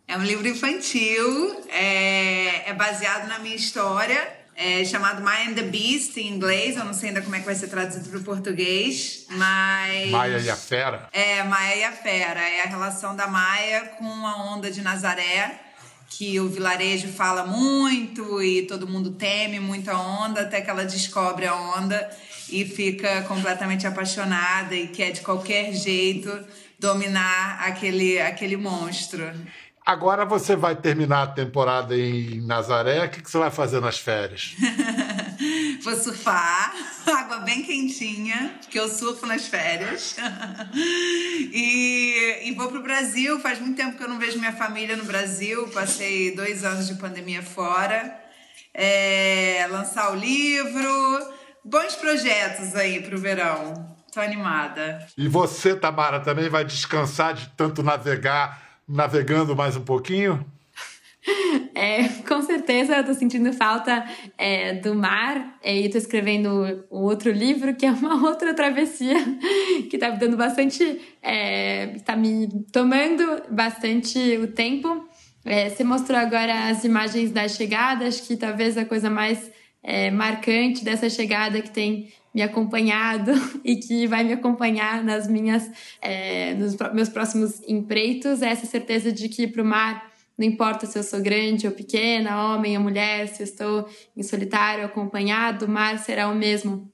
É 0.08 0.16
um 0.18 0.24
livro 0.24 0.48
infantil, 0.48 1.66
é, 1.68 2.70
é 2.70 2.74
baseado 2.74 3.28
na 3.28 3.40
minha 3.40 3.58
história, 3.58 4.38
é 4.56 4.86
chamado 4.86 5.22
My 5.22 5.50
and 5.50 5.54
the 5.54 5.64
Beast 5.64 6.16
em 6.16 6.30
inglês. 6.30 6.78
Eu 6.78 6.86
não 6.86 6.94
sei 6.94 7.10
ainda 7.10 7.22
como 7.22 7.36
é 7.36 7.40
que 7.40 7.46
vai 7.46 7.54
ser 7.54 7.68
traduzido 7.68 8.08
para 8.10 8.20
o 8.20 8.24
português, 8.24 9.26
mas. 9.32 10.10
Maia 10.10 10.40
e 10.40 10.50
a 10.50 10.56
Fera? 10.56 11.10
É, 11.12 11.44
Maia 11.44 11.76
e 11.76 11.84
a 11.84 11.92
Fera. 11.92 12.40
É 12.40 12.64
a 12.64 12.68
relação 12.68 13.18
da 13.18 13.28
Maia 13.28 13.82
com 14.00 14.26
a 14.26 14.54
onda 14.54 14.72
de 14.72 14.82
Nazaré, 14.82 15.60
que 16.10 16.40
o 16.40 16.48
vilarejo 16.48 17.10
fala 17.10 17.46
muito 17.46 18.42
e 18.42 18.62
todo 18.62 18.88
mundo 18.88 19.12
teme 19.12 19.60
muito 19.60 19.92
a 19.92 20.00
onda, 20.00 20.44
até 20.44 20.62
que 20.62 20.70
ela 20.70 20.86
descobre 20.86 21.46
a 21.46 21.54
onda 21.54 22.10
e 22.50 22.64
fica 22.64 23.24
completamente 23.24 23.86
apaixonada 23.86 24.74
e 24.74 24.88
quer 24.88 25.12
de 25.12 25.20
qualquer 25.20 25.74
jeito 25.74 26.32
dominar 26.80 27.60
aquele, 27.62 28.22
aquele 28.22 28.56
monstro. 28.56 29.34
Agora 29.88 30.26
você 30.26 30.54
vai 30.54 30.76
terminar 30.76 31.24
a 31.24 31.28
temporada 31.28 31.96
em 31.96 32.42
Nazaré. 32.42 33.06
O 33.06 33.10
que 33.10 33.22
que 33.22 33.32
você 33.32 33.38
vai 33.38 33.50
fazer 33.50 33.80
nas 33.80 33.98
férias? 33.98 34.54
Vou 35.82 35.96
surfar, 35.96 36.74
água 37.08 37.38
bem 37.38 37.64
quentinha, 37.64 38.54
porque 38.60 38.78
eu 38.78 38.90
surfo 38.90 39.26
nas 39.26 39.48
férias. 39.48 40.18
e, 41.54 42.42
e 42.44 42.52
vou 42.52 42.68
pro 42.68 42.84
Brasil. 42.84 43.40
Faz 43.40 43.60
muito 43.62 43.78
tempo 43.78 43.96
que 43.96 44.04
eu 44.04 44.10
não 44.10 44.20
vejo 44.20 44.40
minha 44.40 44.52
família 44.52 44.98
no 44.98 45.06
Brasil. 45.06 45.70
Passei 45.70 46.36
dois 46.36 46.66
anos 46.66 46.88
de 46.88 46.96
pandemia 46.96 47.42
fora. 47.42 48.14
É, 48.74 49.66
lançar 49.72 50.12
o 50.12 50.16
livro. 50.16 51.34
Bons 51.64 51.96
projetos 51.96 52.76
aí 52.76 53.02
pro 53.02 53.18
verão. 53.18 53.96
Tô 54.12 54.20
animada. 54.20 55.08
E 55.18 55.30
você, 55.30 55.76
Tamara, 55.76 56.20
também 56.20 56.50
vai 56.50 56.66
descansar 56.66 57.34
de 57.34 57.48
tanto 57.56 57.82
navegar, 57.82 58.67
navegando 58.88 59.56
mais 59.56 59.76
um 59.76 59.84
pouquinho? 59.84 60.46
É, 61.76 62.08
com 62.26 62.42
certeza 62.42 62.96
eu 62.96 63.06
tô 63.06 63.14
sentindo 63.14 63.52
falta 63.52 64.06
é, 64.38 64.76
do 64.76 64.96
mar 64.96 65.58
é, 65.62 65.76
e 65.76 65.90
tô 65.90 65.98
escrevendo 65.98 66.86
um 66.90 67.02
outro 67.02 67.30
livro 67.30 67.76
que 67.76 67.86
é 67.86 67.92
uma 67.92 68.16
outra 68.26 68.54
travessia 68.54 69.18
que 69.90 69.98
tá 69.98 70.10
me 70.10 70.18
dando 70.18 70.38
bastante. 70.38 71.02
É, 71.22 71.98
tá 72.06 72.16
me 72.16 72.48
tomando 72.72 73.44
bastante 73.52 74.18
o 74.38 74.48
tempo. 74.48 75.06
É, 75.44 75.70
você 75.70 75.84
mostrou 75.84 76.18
agora 76.18 76.70
as 76.70 76.86
imagens 76.86 77.30
da 77.30 77.48
chegada, 77.48 78.08
acho 78.08 78.24
que 78.24 78.38
talvez 78.38 78.78
a 78.78 78.86
coisa 78.86 79.10
mais 79.10 79.52
é, 79.84 80.10
marcante 80.10 80.84
dessa 80.84 81.10
chegada 81.10 81.62
que 81.62 81.72
tem 81.72 82.12
me 82.38 82.44
acompanhado 82.44 83.32
e 83.66 83.78
que 83.78 84.06
vai 84.06 84.24
me 84.24 84.32
acompanhar 84.32 85.04
nas 85.04 85.28
minhas, 85.28 85.72
é, 86.00 86.54
nos 86.54 86.78
meus 86.94 87.10
próximos 87.10 87.60
empreitos 87.68 88.44
é 88.44 88.50
essa 88.50 88.68
certeza 88.68 89.12
de 89.12 89.28
que 89.28 89.48
para 89.48 89.64
o 89.64 89.66
mar 89.66 90.12
não 90.38 90.46
importa 90.46 90.86
se 90.86 91.00
eu 91.00 91.02
sou 91.02 91.20
grande 91.20 91.66
ou 91.66 91.74
pequena, 91.74 92.54
homem 92.54 92.78
ou 92.78 92.84
mulher, 92.84 93.28
se 93.28 93.42
eu 93.42 93.44
estou 93.44 93.90
em 94.16 94.22
solitário 94.22 94.84
ou 94.84 94.86
acompanhado, 94.86 95.66
o 95.66 95.68
mar 95.68 95.98
será 95.98 96.30
o 96.30 96.36
mesmo. 96.36 96.88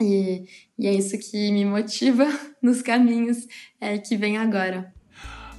E, 0.00 0.44
e 0.78 0.86
é 0.86 0.94
isso 0.94 1.18
que 1.18 1.50
me 1.50 1.64
motiva 1.64 2.24
nos 2.62 2.80
caminhos 2.80 3.48
é, 3.80 3.98
que 3.98 4.16
vem 4.16 4.36
agora. 4.36 4.94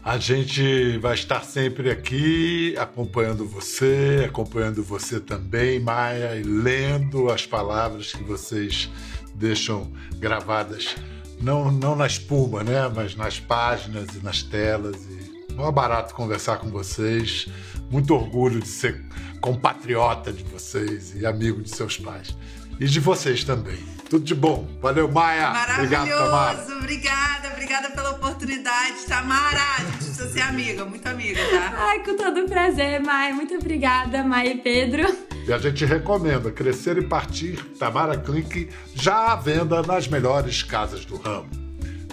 A 0.04 0.18
gente 0.18 0.98
vai 1.00 1.14
estar 1.14 1.44
sempre 1.44 1.92
aqui 1.92 2.74
acompanhando 2.78 3.46
você, 3.46 4.24
acompanhando 4.26 4.82
você 4.82 5.20
também, 5.20 5.80
Maia, 5.80 6.36
e 6.38 6.44
lendo 6.44 7.30
as 7.30 7.46
palavras 7.46 8.14
que 8.14 8.24
vocês 8.24 8.90
deixam 9.36 9.92
gravadas, 10.16 10.96
não, 11.42 11.70
não 11.72 11.96
na 11.96 12.08
espuma, 12.08 12.64
né? 12.64 12.90
mas 12.94 13.16
nas 13.16 13.40
páginas 13.40 14.08
e 14.16 14.24
nas 14.24 14.42
telas. 14.42 14.96
E 15.06 15.62
é 15.62 15.72
barato 15.72 16.16
conversar 16.16 16.58
com 16.58 16.70
vocês. 16.70 17.48
Muito 17.92 18.14
orgulho 18.14 18.62
de 18.62 18.68
ser 18.68 19.04
compatriota 19.42 20.32
de 20.32 20.44
vocês 20.44 21.14
e 21.16 21.26
amigo 21.26 21.62
de 21.62 21.70
seus 21.70 21.98
pais. 21.98 22.36
e 22.80 22.86
de 22.86 23.00
vocês 23.00 23.44
também. 23.44 23.99
Tudo 24.10 24.26
de 24.26 24.34
bom. 24.34 24.68
Valeu, 24.82 25.10
Maia. 25.10 25.54
Obrigado. 25.76 26.10
Maravilhoso, 26.10 26.78
obrigada, 26.78 27.50
obrigada 27.50 27.90
pela 27.92 28.10
oportunidade. 28.12 29.06
Tamara, 29.08 29.60
a 29.78 29.82
gente 29.84 29.98
precisa 29.98 30.30
ser 30.30 30.42
amiga, 30.42 30.84
muito 30.84 31.08
amiga, 31.08 31.40
tá? 31.52 31.74
Ai, 31.78 32.00
com 32.00 32.18
todo 32.18 32.46
prazer, 32.46 33.00
Maia. 33.02 33.36
Muito 33.36 33.54
obrigada, 33.54 34.24
Maia 34.24 34.54
e 34.54 34.58
Pedro. 34.58 35.04
E 35.48 35.54
a 35.54 35.60
gente 35.60 35.86
recomenda 35.86 36.52
Crescer 36.52 36.98
e 36.98 37.08
Partir, 37.08 37.64
Tamara 37.78 38.18
Klink, 38.18 38.70
já 38.96 39.34
à 39.34 39.36
venda 39.36 39.82
nas 39.84 40.08
melhores 40.08 40.64
casas 40.64 41.06
do 41.06 41.16
ramo. 41.16 41.50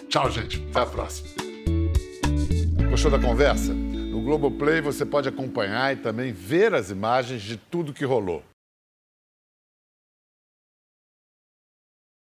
Tchau, 0.08 0.30
gente. 0.30 0.62
Até 0.70 0.80
a 0.80 0.86
próxima. 0.86 1.28
Gostou 2.90 3.10
da 3.10 3.18
conversa? 3.18 3.72
No 3.72 4.20
Globoplay 4.22 4.80
você 4.80 5.04
pode 5.04 5.28
acompanhar 5.28 5.92
e 5.92 5.96
também 5.96 6.32
ver 6.32 6.74
as 6.74 6.90
imagens 6.90 7.42
de 7.42 7.56
tudo 7.56 7.92
que 7.92 8.04
rolou. 8.04 8.42